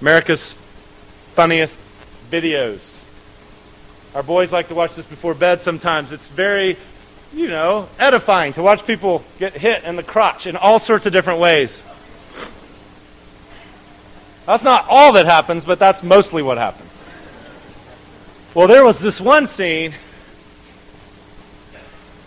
America's 0.00 0.54
funniest 1.34 1.80
videos. 2.28 3.00
Our 4.16 4.24
boys 4.24 4.52
like 4.52 4.66
to 4.66 4.74
watch 4.74 4.96
this 4.96 5.06
before 5.06 5.34
bed 5.34 5.60
sometimes. 5.60 6.10
It's 6.10 6.26
very, 6.26 6.76
you 7.32 7.46
know, 7.46 7.88
edifying 8.00 8.54
to 8.54 8.62
watch 8.62 8.84
people 8.84 9.22
get 9.38 9.52
hit 9.52 9.84
in 9.84 9.94
the 9.94 10.02
crotch 10.02 10.48
in 10.48 10.56
all 10.56 10.80
sorts 10.80 11.06
of 11.06 11.12
different 11.12 11.38
ways. 11.38 11.86
That's 14.44 14.64
not 14.64 14.86
all 14.88 15.12
that 15.12 15.26
happens, 15.26 15.64
but 15.64 15.78
that's 15.78 16.02
mostly 16.02 16.42
what 16.42 16.58
happens. 16.58 16.93
Well, 18.54 18.68
there 18.68 18.84
was 18.84 19.00
this 19.00 19.20
one 19.20 19.46
scene 19.46 19.94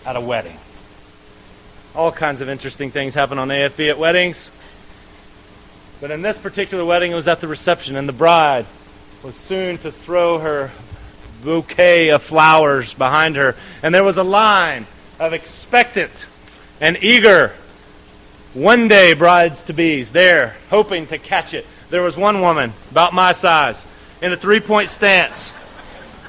at 0.05 0.15
a 0.15 0.21
wedding. 0.21 0.57
All 1.95 2.11
kinds 2.11 2.41
of 2.41 2.49
interesting 2.49 2.91
things 2.91 3.13
happen 3.13 3.39
on 3.39 3.47
AFV 3.47 3.89
at 3.89 3.97
weddings. 3.97 4.51
But 6.01 6.11
in 6.11 6.21
this 6.21 6.37
particular 6.37 6.83
wedding, 6.83 7.13
it 7.13 7.15
was 7.15 7.27
at 7.27 7.39
the 7.39 7.47
reception, 7.47 7.95
and 7.95 8.09
the 8.09 8.13
bride 8.13 8.65
was 9.23 9.35
soon 9.35 9.77
to 9.79 9.91
throw 9.91 10.39
her 10.39 10.71
bouquet 11.43 12.09
of 12.09 12.21
flowers 12.21 12.93
behind 12.93 13.37
her. 13.37 13.55
And 13.81 13.95
there 13.95 14.03
was 14.03 14.17
a 14.17 14.23
line 14.23 14.85
of 15.19 15.31
expectant 15.31 16.27
and 16.81 17.01
eager 17.01 17.53
one 18.53 18.87
day 18.89 19.13
brides 19.13 19.63
to 19.63 19.73
be's 19.73 20.11
there, 20.11 20.57
hoping 20.69 21.07
to 21.07 21.17
catch 21.17 21.53
it 21.53 21.65
there 21.89 22.01
was 22.01 22.17
one 22.17 22.41
woman 22.41 22.73
about 22.91 23.13
my 23.13 23.31
size 23.31 23.85
in 24.21 24.33
a 24.33 24.37
three 24.37 24.59
point 24.59 24.89
stance. 24.89 25.53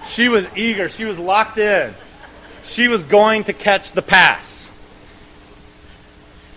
She 0.06 0.28
was 0.28 0.46
eager, 0.56 0.88
she 0.88 1.04
was 1.04 1.18
locked 1.18 1.58
in. 1.58 1.94
She 2.64 2.88
was 2.88 3.02
going 3.02 3.44
to 3.44 3.52
catch 3.52 3.92
the 3.92 4.02
pass. 4.02 4.70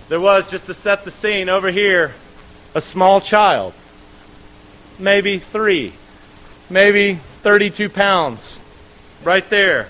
There 0.10 0.19
was, 0.19 0.51
just 0.51 0.65
to 0.65 0.73
set 0.73 1.06
the 1.06 1.12
scene, 1.12 1.47
over 1.47 1.71
here, 1.71 2.13
a 2.75 2.82
small 2.82 3.21
child, 3.21 3.73
maybe 4.99 5.38
three, 5.38 5.93
maybe 6.69 7.15
32 7.43 7.89
pounds, 7.89 8.60
right 9.23 9.47
there. 9.49 9.88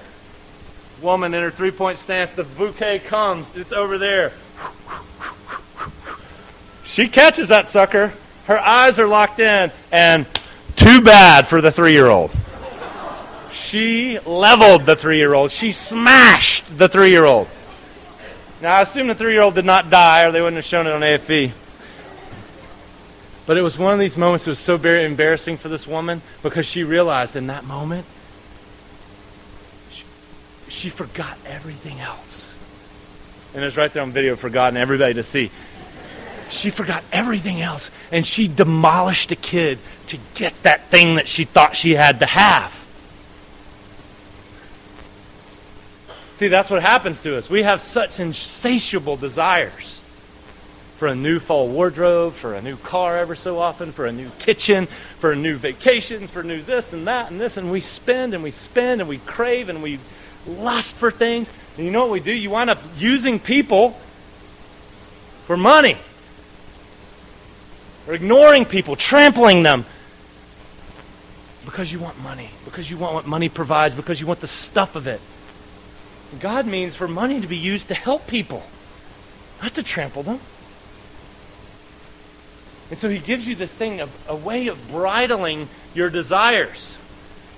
Woman 1.01 1.33
in 1.33 1.41
her 1.41 1.49
three 1.49 1.71
point 1.71 1.97
stance, 1.97 2.31
the 2.31 2.43
bouquet 2.43 2.99
comes, 2.99 3.49
it's 3.55 3.71
over 3.71 3.97
there. 3.97 4.31
She 6.83 7.07
catches 7.07 7.47
that 7.47 7.67
sucker 7.67 8.13
her 8.51 8.59
eyes 8.59 8.99
are 8.99 9.07
locked 9.07 9.39
in, 9.39 9.71
and 9.91 10.25
too 10.75 11.01
bad 11.01 11.47
for 11.47 11.61
the 11.61 11.71
three 11.71 11.93
year 11.93 12.07
old. 12.07 12.31
She 13.51 14.19
leveled 14.19 14.85
the 14.85 14.95
three 14.95 15.17
year 15.17 15.33
old. 15.33 15.51
She 15.51 15.71
smashed 15.71 16.77
the 16.77 16.87
three 16.87 17.09
year 17.09 17.25
old. 17.25 17.47
Now, 18.61 18.75
I 18.75 18.81
assume 18.81 19.07
the 19.07 19.15
three 19.15 19.33
year 19.33 19.41
old 19.41 19.55
did 19.55 19.65
not 19.65 19.89
die, 19.89 20.25
or 20.25 20.31
they 20.31 20.41
wouldn't 20.41 20.57
have 20.57 20.65
shown 20.65 20.87
it 20.87 20.93
on 20.93 21.01
AFV. 21.01 21.51
But 23.45 23.57
it 23.57 23.63
was 23.63 23.77
one 23.77 23.93
of 23.93 23.99
these 23.99 24.17
moments 24.17 24.45
that 24.45 24.51
was 24.51 24.59
so 24.59 24.77
very 24.77 25.03
embarrassing 25.03 25.57
for 25.57 25.67
this 25.67 25.87
woman 25.87 26.21
because 26.43 26.65
she 26.65 26.83
realized 26.83 27.35
in 27.35 27.47
that 27.47 27.65
moment 27.65 28.05
she, 29.89 30.05
she 30.69 30.89
forgot 30.89 31.37
everything 31.45 31.99
else. 31.99 32.53
And 33.53 33.63
it 33.63 33.65
was 33.65 33.75
right 33.75 33.91
there 33.91 34.03
on 34.03 34.11
video 34.11 34.35
for 34.35 34.49
God 34.49 34.69
and 34.69 34.77
everybody 34.77 35.15
to 35.15 35.23
see. 35.23 35.51
She 36.49 36.69
forgot 36.69 37.03
everything 37.11 37.61
else 37.61 37.91
and 38.11 38.25
she 38.25 38.47
demolished 38.47 39.31
a 39.31 39.35
kid 39.35 39.79
to 40.07 40.17
get 40.35 40.53
that 40.63 40.87
thing 40.87 41.15
that 41.15 41.27
she 41.27 41.43
thought 41.43 41.75
she 41.75 41.95
had 41.95 42.19
to 42.19 42.25
have. 42.25 42.80
See, 46.41 46.47
that's 46.47 46.71
what 46.71 46.81
happens 46.81 47.21
to 47.21 47.37
us. 47.37 47.51
We 47.51 47.61
have 47.61 47.81
such 47.81 48.19
insatiable 48.19 49.15
desires 49.15 50.01
for 50.97 51.07
a 51.07 51.13
new 51.13 51.37
fall 51.37 51.67
wardrobe, 51.67 52.33
for 52.33 52.55
a 52.55 52.63
new 52.63 52.77
car 52.77 53.15
ever 53.19 53.35
so 53.35 53.59
often, 53.59 53.91
for 53.91 54.07
a 54.07 54.11
new 54.11 54.31
kitchen, 54.39 54.87
for 54.87 55.35
new 55.35 55.55
vacations, 55.55 56.31
for 56.31 56.41
new 56.41 56.59
this 56.63 56.93
and 56.93 57.05
that 57.05 57.29
and 57.29 57.39
this, 57.39 57.57
and 57.57 57.71
we 57.71 57.79
spend 57.79 58.33
and 58.33 58.41
we 58.41 58.49
spend 58.49 59.01
and 59.01 59.07
we 59.07 59.19
crave 59.19 59.69
and 59.69 59.83
we 59.83 59.99
lust 60.47 60.95
for 60.95 61.11
things. 61.11 61.47
And 61.77 61.85
you 61.85 61.91
know 61.91 62.01
what 62.01 62.09
we 62.09 62.19
do? 62.19 62.33
You 62.33 62.49
wind 62.49 62.71
up 62.71 62.79
using 62.97 63.37
people 63.39 63.91
for 65.43 65.55
money 65.55 65.95
or 68.07 68.15
ignoring 68.15 68.65
people, 68.65 68.95
trampling 68.95 69.61
them 69.61 69.85
because 71.65 71.93
you 71.93 71.99
want 71.99 72.19
money, 72.23 72.49
because 72.65 72.89
you 72.89 72.97
want 72.97 73.13
what 73.13 73.27
money 73.27 73.47
provides, 73.47 73.93
because 73.93 74.19
you 74.19 74.25
want 74.25 74.39
the 74.39 74.47
stuff 74.47 74.95
of 74.95 75.05
it. 75.05 75.21
God 76.39 76.65
means 76.65 76.95
for 76.95 77.07
money 77.07 77.41
to 77.41 77.47
be 77.47 77.57
used 77.57 77.89
to 77.89 77.93
help 77.93 78.27
people, 78.27 78.63
not 79.61 79.73
to 79.75 79.83
trample 79.83 80.23
them. 80.23 80.39
And 82.89 82.99
so 82.99 83.09
he 83.09 83.19
gives 83.19 83.47
you 83.47 83.55
this 83.55 83.73
thing, 83.73 84.01
of, 84.01 84.09
a 84.27 84.35
way 84.35 84.67
of 84.67 84.89
bridling 84.89 85.69
your 85.93 86.09
desires. 86.09 86.97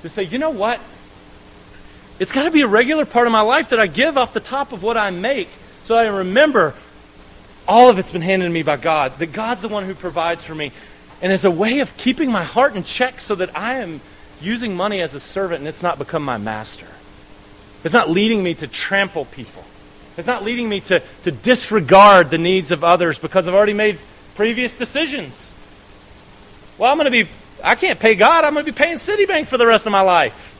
To 0.01 0.09
say, 0.09 0.23
you 0.23 0.37
know 0.37 0.51
what? 0.51 0.79
It's 2.19 2.31
got 2.31 2.43
to 2.43 2.51
be 2.51 2.61
a 2.61 2.67
regular 2.67 3.05
part 3.05 3.25
of 3.25 3.33
my 3.33 3.41
life 3.41 3.69
that 3.69 3.79
I 3.79 3.87
give 3.87 4.17
off 4.17 4.33
the 4.33 4.39
top 4.39 4.71
of 4.71 4.83
what 4.83 4.97
I 4.97 5.09
make 5.09 5.49
so 5.83 5.95
I 5.95 6.07
remember 6.07 6.73
all 7.67 7.89
of 7.89 7.99
it's 7.99 8.09
been 8.09 8.21
handed 8.21 8.45
to 8.45 8.51
me 8.51 8.63
by 8.63 8.77
God, 8.77 9.17
that 9.17 9.33
God's 9.33 9.61
the 9.63 9.67
one 9.67 9.83
who 9.83 9.93
provides 9.93 10.41
for 10.41 10.55
me. 10.55 10.71
And 11.21 11.31
as 11.31 11.43
a 11.43 11.51
way 11.51 11.79
of 11.79 11.95
keeping 11.97 12.31
my 12.31 12.43
heart 12.43 12.75
in 12.75 12.85
check 12.85 13.19
so 13.19 13.35
that 13.35 13.55
I 13.55 13.79
am 13.79 13.99
using 14.41 14.77
money 14.77 15.01
as 15.01 15.13
a 15.13 15.19
servant 15.19 15.59
and 15.59 15.67
it's 15.67 15.83
not 15.83 15.97
become 15.97 16.23
my 16.23 16.37
master. 16.37 16.87
It's 17.83 17.93
not 17.93 18.09
leading 18.09 18.41
me 18.43 18.53
to 18.55 18.67
trample 18.67 19.25
people. 19.25 19.63
It's 20.17 20.27
not 20.27 20.43
leading 20.43 20.69
me 20.69 20.79
to, 20.81 21.01
to 21.23 21.31
disregard 21.31 22.29
the 22.29 22.37
needs 22.37 22.71
of 22.71 22.83
others 22.83 23.19
because 23.19 23.47
I've 23.47 23.55
already 23.55 23.73
made 23.73 23.99
previous 24.35 24.75
decisions. 24.75 25.53
Well, 26.77 26.91
I'm 26.91 26.97
going 26.97 27.05
to 27.05 27.11
be, 27.11 27.29
I 27.63 27.75
can't 27.75 27.99
pay 27.99 28.15
God. 28.15 28.43
I'm 28.45 28.53
going 28.53 28.65
to 28.65 28.71
be 28.71 28.75
paying 28.75 28.95
Citibank 28.95 29.47
for 29.47 29.57
the 29.57 29.67
rest 29.67 29.85
of 29.85 29.91
my 29.91 30.01
life. 30.01 30.51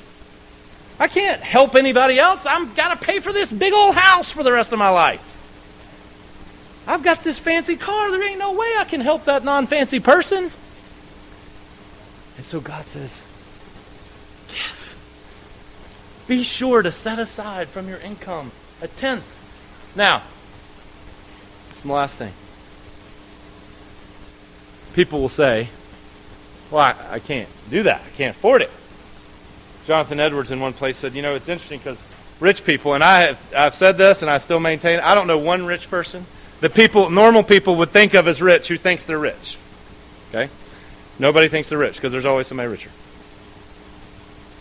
I 1.00 1.08
can't 1.08 1.42
help 1.42 1.76
anybody 1.76 2.20
else. 2.20 2.46
I've 2.46 2.76
got 2.76 3.00
to 3.00 3.06
pay 3.06 3.20
for 3.20 3.32
this 3.32 3.52
big 3.52 3.74
old 3.74 3.96
house 3.96 4.32
for 4.32 4.44
the 4.44 4.52
rest 4.52 4.74
of 4.74 4.80
my 4.80 4.90
life. 4.90 5.30
I've 6.86 7.04
got 7.04 7.24
this 7.24 7.40
fancy 7.40 7.76
car. 7.76 8.12
There 8.12 8.24
ain't 8.28 8.40
no 8.40 8.54
way 8.54 8.68
I 8.78 8.84
can 8.84 9.02
help 9.02 9.26
that 9.26 9.44
non 9.44 9.68
fancy 9.68 10.00
person. 10.00 10.52
And 12.36 12.46
so 12.46 12.60
God 12.60 12.86
says. 12.86 13.26
Be 16.28 16.44
sure 16.44 16.82
to 16.82 16.92
set 16.92 17.20
aside 17.20 17.68
from 17.68 17.88
your 17.88 18.00
income 18.00 18.52
a 18.82 18.88
tenth 18.88 19.26
Now, 19.96 20.22
it's 21.70 21.84
my 21.86 21.96
last 21.96 22.18
thing. 22.18 22.34
People 24.94 25.22
will 25.22 25.30
say, 25.30 25.70
well, 26.72 26.82
I, 26.82 27.16
I 27.16 27.20
can't 27.20 27.50
do 27.70 27.84
that. 27.84 28.02
I 28.06 28.18
can't 28.18 28.36
afford 28.36 28.62
it. 28.62 28.72
Jonathan 29.86 30.20
Edwards 30.20 30.52
in 30.52 30.60
one 30.60 30.74
place 30.74 30.98
said, 30.98 31.14
you 31.14 31.22
know, 31.22 31.36
it's 31.36 31.50
interesting 31.50 31.80
because 31.80 32.04
rich 32.40 32.64
people, 32.66 32.94
and 32.94 33.04
I 33.04 33.22
have, 33.22 33.54
I've 33.56 33.76
said 33.76 33.98
this 33.98 34.22
and 34.22 34.32
I 34.32 34.38
still 34.38 34.60
maintain 34.60 35.00
I 35.00 35.16
don't 35.16 35.28
know 35.28 35.38
one 35.38 35.66
rich 35.66 35.90
person 35.90 36.26
that 36.62 36.74
people, 36.74 37.10
normal 37.10 37.44
people 37.44 37.76
would 37.78 37.90
think 37.90 38.14
of 38.14 38.28
as 38.28 38.42
rich 38.42 38.68
who 38.70 38.78
thinks 38.78 39.04
they're 39.04 39.20
rich. 39.20 39.58
Okay? 40.30 40.50
Nobody 41.20 41.48
thinks 41.48 41.70
they're 41.70 41.78
rich 41.78 41.96
because 41.96 42.12
there's 42.12 42.26
always 42.26 42.48
somebody 42.48 42.70
richer. 42.70 42.90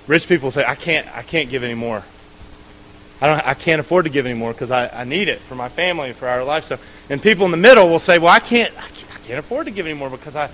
Rich 0.07 0.28
people 0.28 0.50
say, 0.50 0.64
I 0.64 0.74
can't, 0.74 1.07
I 1.16 1.22
can't 1.22 1.48
give 1.48 1.62
any 1.62 1.74
more. 1.74 2.03
I, 3.20 3.26
don't, 3.26 3.46
I 3.46 3.55
can't 3.55 3.80
afford 3.80 4.07
to 4.07 4.11
give 4.11 4.26
any 4.26 4.36
more 4.36 4.53
because 4.53 4.72
I, 4.72 4.88
I 4.88 5.05
need 5.05 5.28
it 5.28 5.38
for 5.38 5.55
my 5.55 5.68
family, 5.68 6.12
for 6.12 6.26
our 6.26 6.42
lifestyle. 6.42 6.80
And 7.09 7.22
people 7.22 7.44
in 7.44 7.53
the 7.53 7.57
middle 7.57 7.88
will 7.88 8.00
say, 8.00 8.18
well, 8.18 8.32
I 8.32 8.40
can't, 8.40 8.76
I 8.76 8.88
can't, 8.88 9.14
I 9.14 9.18
can't 9.26 9.38
afford 9.38 9.66
to 9.66 9.70
give 9.70 9.86
any 9.86 9.94
more 9.94 10.11
because 10.11 10.34
I, 10.34 10.50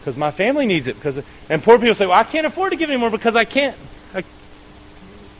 because 0.00 0.16
my 0.16 0.32
family 0.32 0.66
needs 0.66 0.88
it. 0.88 0.96
Because 0.96 1.22
and 1.48 1.62
poor 1.62 1.78
people 1.78 1.94
say, 1.94 2.06
well, 2.06 2.18
I 2.18 2.24
can't 2.24 2.46
afford 2.46 2.72
to 2.72 2.76
give 2.76 2.90
any 2.90 2.98
more 2.98 3.10
because 3.10 3.36
I 3.36 3.44
can't, 3.44 3.76
I, 4.12 4.18
I 4.18 4.22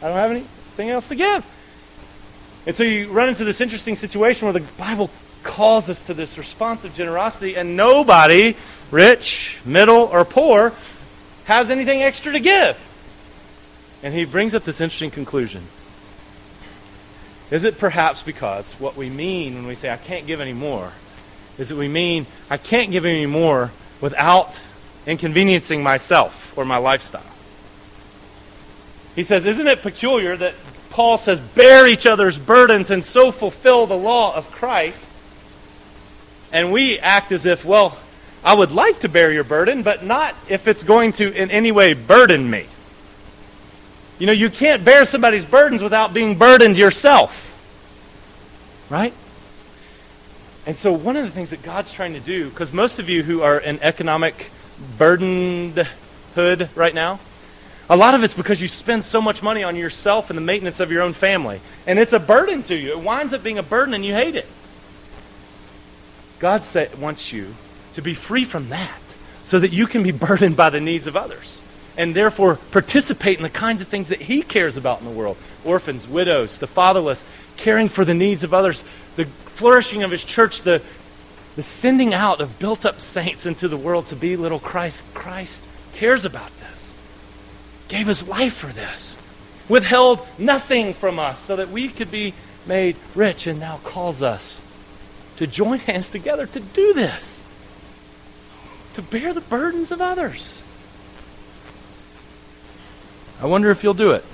don't 0.03 0.16
have 0.16 0.30
anything 0.30 0.90
else 0.90 1.09
to 1.09 1.16
give. 1.16 1.44
And 2.66 2.76
so 2.76 2.84
you 2.84 3.11
run 3.11 3.28
into 3.28 3.44
this 3.44 3.61
interesting 3.61 3.96
situation 3.96 4.46
where 4.46 4.53
the 4.53 4.72
Bible 4.78 5.11
calls 5.42 5.90
us 5.90 6.03
to 6.05 6.14
this 6.14 6.38
responsive 6.38 6.94
generosity, 6.94 7.57
and 7.57 7.76
nobody, 7.76 8.55
rich, 8.90 9.59
middle, 9.64 10.03
or 10.03 10.24
poor, 10.24 10.72
has 11.44 11.70
anything 11.70 12.03
extra 12.03 12.32
to 12.32 12.40
give. 12.40 12.78
And 14.03 14.14
he 14.14 14.24
brings 14.24 14.55
up 14.55 14.64
this 14.64 14.80
interesting 14.80 15.11
conclusion. 15.11 15.62
Is 17.51 17.64
it 17.64 17.78
perhaps 17.78 18.22
because 18.22 18.72
what 18.74 18.96
we 18.96 19.11
mean 19.11 19.55
when 19.55 19.66
we 19.66 19.74
say, 19.74 19.90
I 19.90 19.96
can't 19.96 20.26
give 20.26 20.40
any 20.40 20.53
more, 20.53 20.92
is 21.59 21.68
that 21.68 21.76
we 21.76 21.88
mean, 21.88 22.26
I 22.48 22.57
can't 22.57 22.90
give 22.90 23.05
any 23.05 23.26
more 23.26 23.72
without 24.01 24.61
inconveniencing 25.07 25.82
myself 25.82 26.57
or 26.57 26.64
my 26.64 26.78
lifestyle? 26.78 27.22
He 29.16 29.24
says, 29.24 29.44
Isn't 29.44 29.66
it 29.66 29.82
peculiar 29.82 30.36
that 30.36 30.55
Paul 30.90 31.18
says, 31.18 31.40
bear 31.40 31.86
each 31.86 32.07
other's 32.07 32.38
burdens 32.38 32.90
and 32.90 33.05
so 33.05 33.32
fulfill 33.32 33.86
the 33.86 33.96
law 33.96 34.34
of 34.34 34.51
Christ? 34.51 35.12
And 36.53 36.72
we 36.72 36.98
act 36.98 37.32
as 37.32 37.46
if, 37.46 37.64
well, 37.64 37.98
I 38.44 38.55
would 38.55 38.72
like 38.72 39.01
to 39.01 39.09
bear 39.09 39.30
your 39.32 39.44
burden, 39.44 39.82
but 39.82 40.05
not 40.05 40.34
if 40.48 40.66
it's 40.66 40.84
going 40.84 41.12
to 41.12 41.32
in 41.32 41.51
any 41.51 41.72
way 41.72 41.94
burden 41.94 42.48
me. 42.48 42.66
You 44.21 44.27
know, 44.27 44.33
you 44.33 44.51
can't 44.51 44.85
bear 44.85 45.07
somebody's 45.07 45.47
burdens 45.47 45.83
without 45.83 46.12
being 46.12 46.37
burdened 46.37 46.77
yourself. 46.77 47.47
Right? 48.91 49.14
And 50.66 50.77
so, 50.77 50.93
one 50.93 51.16
of 51.16 51.25
the 51.25 51.31
things 51.31 51.51
that 51.51 51.62
God's 51.62 51.91
trying 51.91 52.12
to 52.12 52.21
do, 52.21 52.51
because 52.51 52.71
most 52.71 52.99
of 52.99 53.09
you 53.09 53.23
who 53.23 53.41
are 53.41 53.59
in 53.59 53.81
economic 53.81 54.51
burdened 54.99 55.89
hood 56.35 56.68
right 56.75 56.95
now, 56.95 57.18
a 57.89 57.97
lot 57.97 58.14
of 58.14 58.23
it's 58.23 58.35
because 58.35 58.61
you 58.61 58.68
spend 58.68 59.03
so 59.03 59.23
much 59.23 59.43
money 59.43 59.62
on 59.62 59.75
yourself 59.75 60.29
and 60.29 60.37
the 60.37 60.43
maintenance 60.43 60.81
of 60.81 60.93
your 60.93 61.01
own 61.01 61.14
family. 61.14 61.59
And 61.87 61.99
it's 61.99 62.12
a 62.12 62.21
burden 62.21 62.62
to 62.64 62.77
you. 62.77 62.91
It 62.91 63.01
winds 63.01 63.33
up 63.33 63.43
being 63.43 63.59
a 63.59 63.62
burden 63.62 63.95
and 63.95 64.05
you 64.05 64.12
hate 64.12 64.37
it. 64.37 64.47
God 66.41 66.62
wants 66.99 67.33
you 67.33 67.55
to 67.95 68.03
be 68.03 68.12
free 68.12 68.45
from 68.45 68.68
that 68.68 69.01
so 69.45 69.59
that 69.59 69.73
you 69.73 69.87
can 69.87 70.03
be 70.03 70.12
burdened 70.12 70.57
by 70.59 70.68
the 70.68 70.81
needs 70.81 71.07
of 71.07 71.16
others 71.16 71.59
and 72.01 72.14
therefore 72.14 72.57
participate 72.70 73.36
in 73.36 73.42
the 73.42 73.51
kinds 73.51 73.82
of 73.82 73.88
things 73.88 74.09
that 74.09 74.22
He 74.22 74.40
cares 74.40 74.78
about 74.78 75.01
in 75.01 75.05
the 75.05 75.11
world 75.11 75.36
orphans, 75.66 76.09
widows, 76.09 76.59
the 76.59 76.66
fatherless, 76.66 77.26
caring 77.59 77.90
for 77.90 78.07
the 78.07 78.14
needs 78.14 78.42
of 78.42 78.55
others, 78.55 78.82
the 79.16 79.26
flourishing 79.26 80.03
of 80.03 80.11
His 80.11 80.24
church, 80.24 80.62
the, 80.62 80.80
the 81.57 81.62
sending 81.62 82.14
out 82.14 82.40
of 82.40 82.59
built 82.59 82.86
up 82.86 83.03
saints 83.03 83.44
into 83.44 83.68
the 83.68 83.76
world 83.76 84.07
to 84.07 84.16
be 84.16 84.34
little 84.38 84.59
Christ. 84.59 85.05
Christ 85.12 85.68
cares 85.92 86.24
about 86.24 86.51
this, 86.61 86.94
gave 87.88 88.07
His 88.07 88.26
life 88.26 88.55
for 88.55 88.68
this, 88.68 89.18
withheld 89.68 90.26
nothing 90.38 90.94
from 90.94 91.18
us 91.18 91.38
so 91.38 91.57
that 91.57 91.68
we 91.68 91.88
could 91.88 92.11
be 92.11 92.32
made 92.66 92.96
rich, 93.14 93.46
and 93.46 93.61
now 93.61 93.78
calls 93.84 94.22
us 94.22 94.62
to 95.36 95.46
join 95.46 95.80
hands 95.80 96.09
together 96.09 96.46
to 96.46 96.61
do 96.61 96.94
this, 96.94 97.42
to 98.94 99.03
bear 99.03 99.34
the 99.34 99.42
burdens 99.42 99.92
of 99.92 100.01
others. 100.01 100.62
I 103.43 103.47
wonder 103.47 103.70
if 103.70 103.82
you'll 103.82 103.95
do 103.95 104.11
it. 104.12 104.24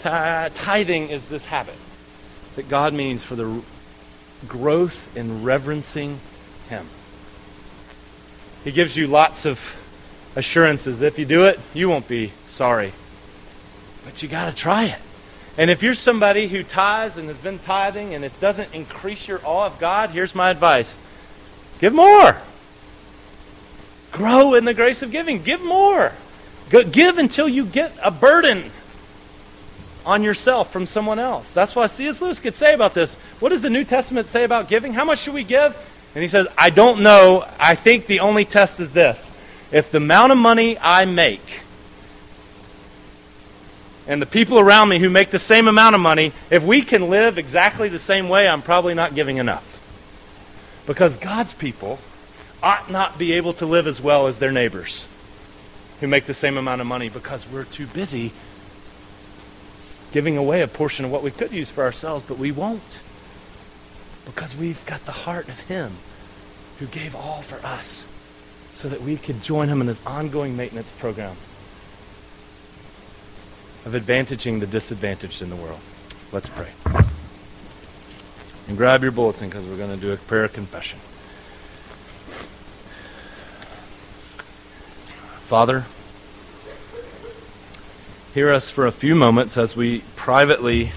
Tithing 0.00 1.10
is 1.10 1.28
this 1.28 1.46
habit 1.46 1.76
that 2.56 2.68
God 2.68 2.94
means 2.94 3.22
for 3.22 3.36
the 3.36 3.62
growth 4.48 5.14
in 5.16 5.42
reverencing 5.42 6.18
Him. 6.68 6.86
He 8.64 8.72
gives 8.72 8.96
you 8.96 9.08
lots 9.08 9.44
of 9.44 9.76
assurances. 10.36 11.02
If 11.02 11.18
you 11.18 11.26
do 11.26 11.44
it, 11.44 11.60
you 11.74 11.88
won't 11.88 12.08
be 12.08 12.32
sorry. 12.46 12.92
But 14.04 14.22
you 14.22 14.28
got 14.28 14.48
to 14.48 14.56
try 14.56 14.86
it. 14.86 14.98
And 15.58 15.70
if 15.70 15.82
you're 15.82 15.94
somebody 15.94 16.48
who 16.48 16.62
tithes 16.62 17.18
and 17.18 17.28
has 17.28 17.38
been 17.38 17.58
tithing 17.58 18.14
and 18.14 18.24
it 18.24 18.32
doesn't 18.40 18.74
increase 18.74 19.28
your 19.28 19.40
awe 19.44 19.66
of 19.66 19.78
God, 19.78 20.10
here's 20.10 20.34
my 20.34 20.50
advice 20.50 20.98
give 21.78 21.92
more. 21.92 22.36
Grow 24.12 24.54
in 24.54 24.64
the 24.64 24.74
grace 24.74 25.02
of 25.02 25.10
giving. 25.10 25.42
Give 25.42 25.62
more. 25.62 26.12
Give 26.72 27.18
until 27.18 27.48
you 27.48 27.66
get 27.66 27.92
a 28.02 28.10
burden 28.10 28.70
on 30.06 30.22
yourself 30.22 30.72
from 30.72 30.86
someone 30.86 31.18
else. 31.18 31.52
That's 31.52 31.76
why 31.76 31.86
C.S. 31.86 32.22
Lewis 32.22 32.40
could 32.40 32.56
say 32.56 32.72
about 32.72 32.94
this. 32.94 33.16
What 33.40 33.50
does 33.50 33.60
the 33.60 33.70
New 33.70 33.84
Testament 33.84 34.26
say 34.26 34.44
about 34.44 34.68
giving? 34.68 34.94
How 34.94 35.04
much 35.04 35.20
should 35.20 35.34
we 35.34 35.44
give? 35.44 35.76
And 36.14 36.22
he 36.22 36.28
says, 36.28 36.48
I 36.56 36.70
don't 36.70 37.02
know. 37.02 37.44
I 37.60 37.74
think 37.74 38.06
the 38.06 38.20
only 38.20 38.46
test 38.46 38.80
is 38.80 38.92
this. 38.92 39.30
If 39.70 39.90
the 39.90 39.98
amount 39.98 40.32
of 40.32 40.38
money 40.38 40.78
I 40.78 41.04
make 41.04 41.60
and 44.06 44.20
the 44.20 44.26
people 44.26 44.58
around 44.58 44.88
me 44.88 44.98
who 44.98 45.10
make 45.10 45.30
the 45.30 45.38
same 45.38 45.68
amount 45.68 45.94
of 45.94 46.00
money, 46.00 46.32
if 46.50 46.64
we 46.64 46.82
can 46.82 47.10
live 47.10 47.36
exactly 47.38 47.90
the 47.90 47.98
same 47.98 48.30
way, 48.30 48.48
I'm 48.48 48.62
probably 48.62 48.94
not 48.94 49.14
giving 49.14 49.36
enough. 49.36 49.68
Because 50.86 51.16
God's 51.16 51.52
people 51.52 51.98
ought 52.62 52.90
not 52.90 53.18
be 53.18 53.34
able 53.34 53.52
to 53.54 53.66
live 53.66 53.86
as 53.86 54.00
well 54.00 54.26
as 54.26 54.38
their 54.38 54.52
neighbors 54.52 55.06
who 56.02 56.08
make 56.08 56.26
the 56.26 56.34
same 56.34 56.56
amount 56.56 56.80
of 56.80 56.86
money 56.88 57.08
because 57.08 57.48
we're 57.48 57.62
too 57.62 57.86
busy 57.86 58.32
giving 60.10 60.36
away 60.36 60.60
a 60.60 60.66
portion 60.66 61.04
of 61.04 61.12
what 61.12 61.22
we 61.22 61.30
could 61.30 61.52
use 61.52 61.70
for 61.70 61.84
ourselves, 61.84 62.24
but 62.26 62.38
we 62.38 62.50
won't. 62.50 63.00
Because 64.24 64.56
we've 64.56 64.84
got 64.84 65.06
the 65.06 65.12
heart 65.12 65.48
of 65.48 65.60
Him 65.60 65.92
who 66.80 66.86
gave 66.86 67.14
all 67.14 67.40
for 67.40 67.64
us 67.64 68.08
so 68.72 68.88
that 68.88 69.00
we 69.00 69.16
could 69.16 69.44
join 69.44 69.68
Him 69.68 69.80
in 69.80 69.86
His 69.86 70.04
ongoing 70.04 70.56
maintenance 70.56 70.90
program 70.90 71.36
of 73.84 73.92
advantaging 73.92 74.58
the 74.58 74.66
disadvantaged 74.66 75.40
in 75.40 75.50
the 75.50 75.56
world. 75.56 75.80
Let's 76.32 76.48
pray. 76.48 76.70
And 78.66 78.76
grab 78.76 79.02
your 79.04 79.12
bulletin 79.12 79.48
because 79.48 79.64
we're 79.66 79.76
going 79.76 79.94
to 79.94 79.96
do 79.96 80.12
a 80.12 80.16
prayer 80.16 80.48
confession. 80.48 80.98
Father, 85.52 85.84
hear 88.32 88.50
us 88.50 88.70
for 88.70 88.86
a 88.86 88.90
few 88.90 89.14
moments 89.14 89.58
as 89.58 89.76
we 89.76 89.98
privately 90.16 90.92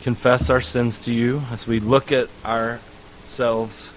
confess 0.00 0.48
our 0.48 0.62
sins 0.62 1.04
to 1.04 1.12
you, 1.12 1.42
as 1.50 1.66
we 1.66 1.80
look 1.80 2.10
at 2.10 2.30
ourselves 2.46 3.92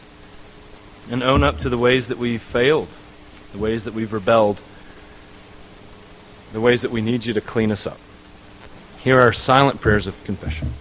and 1.10 1.24
own 1.24 1.42
up 1.42 1.58
to 1.60 1.70
the 1.70 1.78
ways 1.78 2.10
that 2.10 2.18
we've 2.18 2.42
failed, 2.42 2.90
the 3.54 3.60
ways 3.60 3.86
that 3.86 3.94
we've 3.94 4.12
rebelled, 4.12 4.60
the 6.52 6.60
ways 6.60 6.82
that 6.82 6.92
we 6.92 7.00
need 7.00 7.26
you 7.26 7.34
to 7.34 7.40
clean 7.40 7.72
us 7.72 7.88
up. 7.88 8.00
Here 9.02 9.22
are 9.22 9.32
silent 9.32 9.80
prayers 9.80 10.06
of 10.06 10.22
confession. 10.26 10.74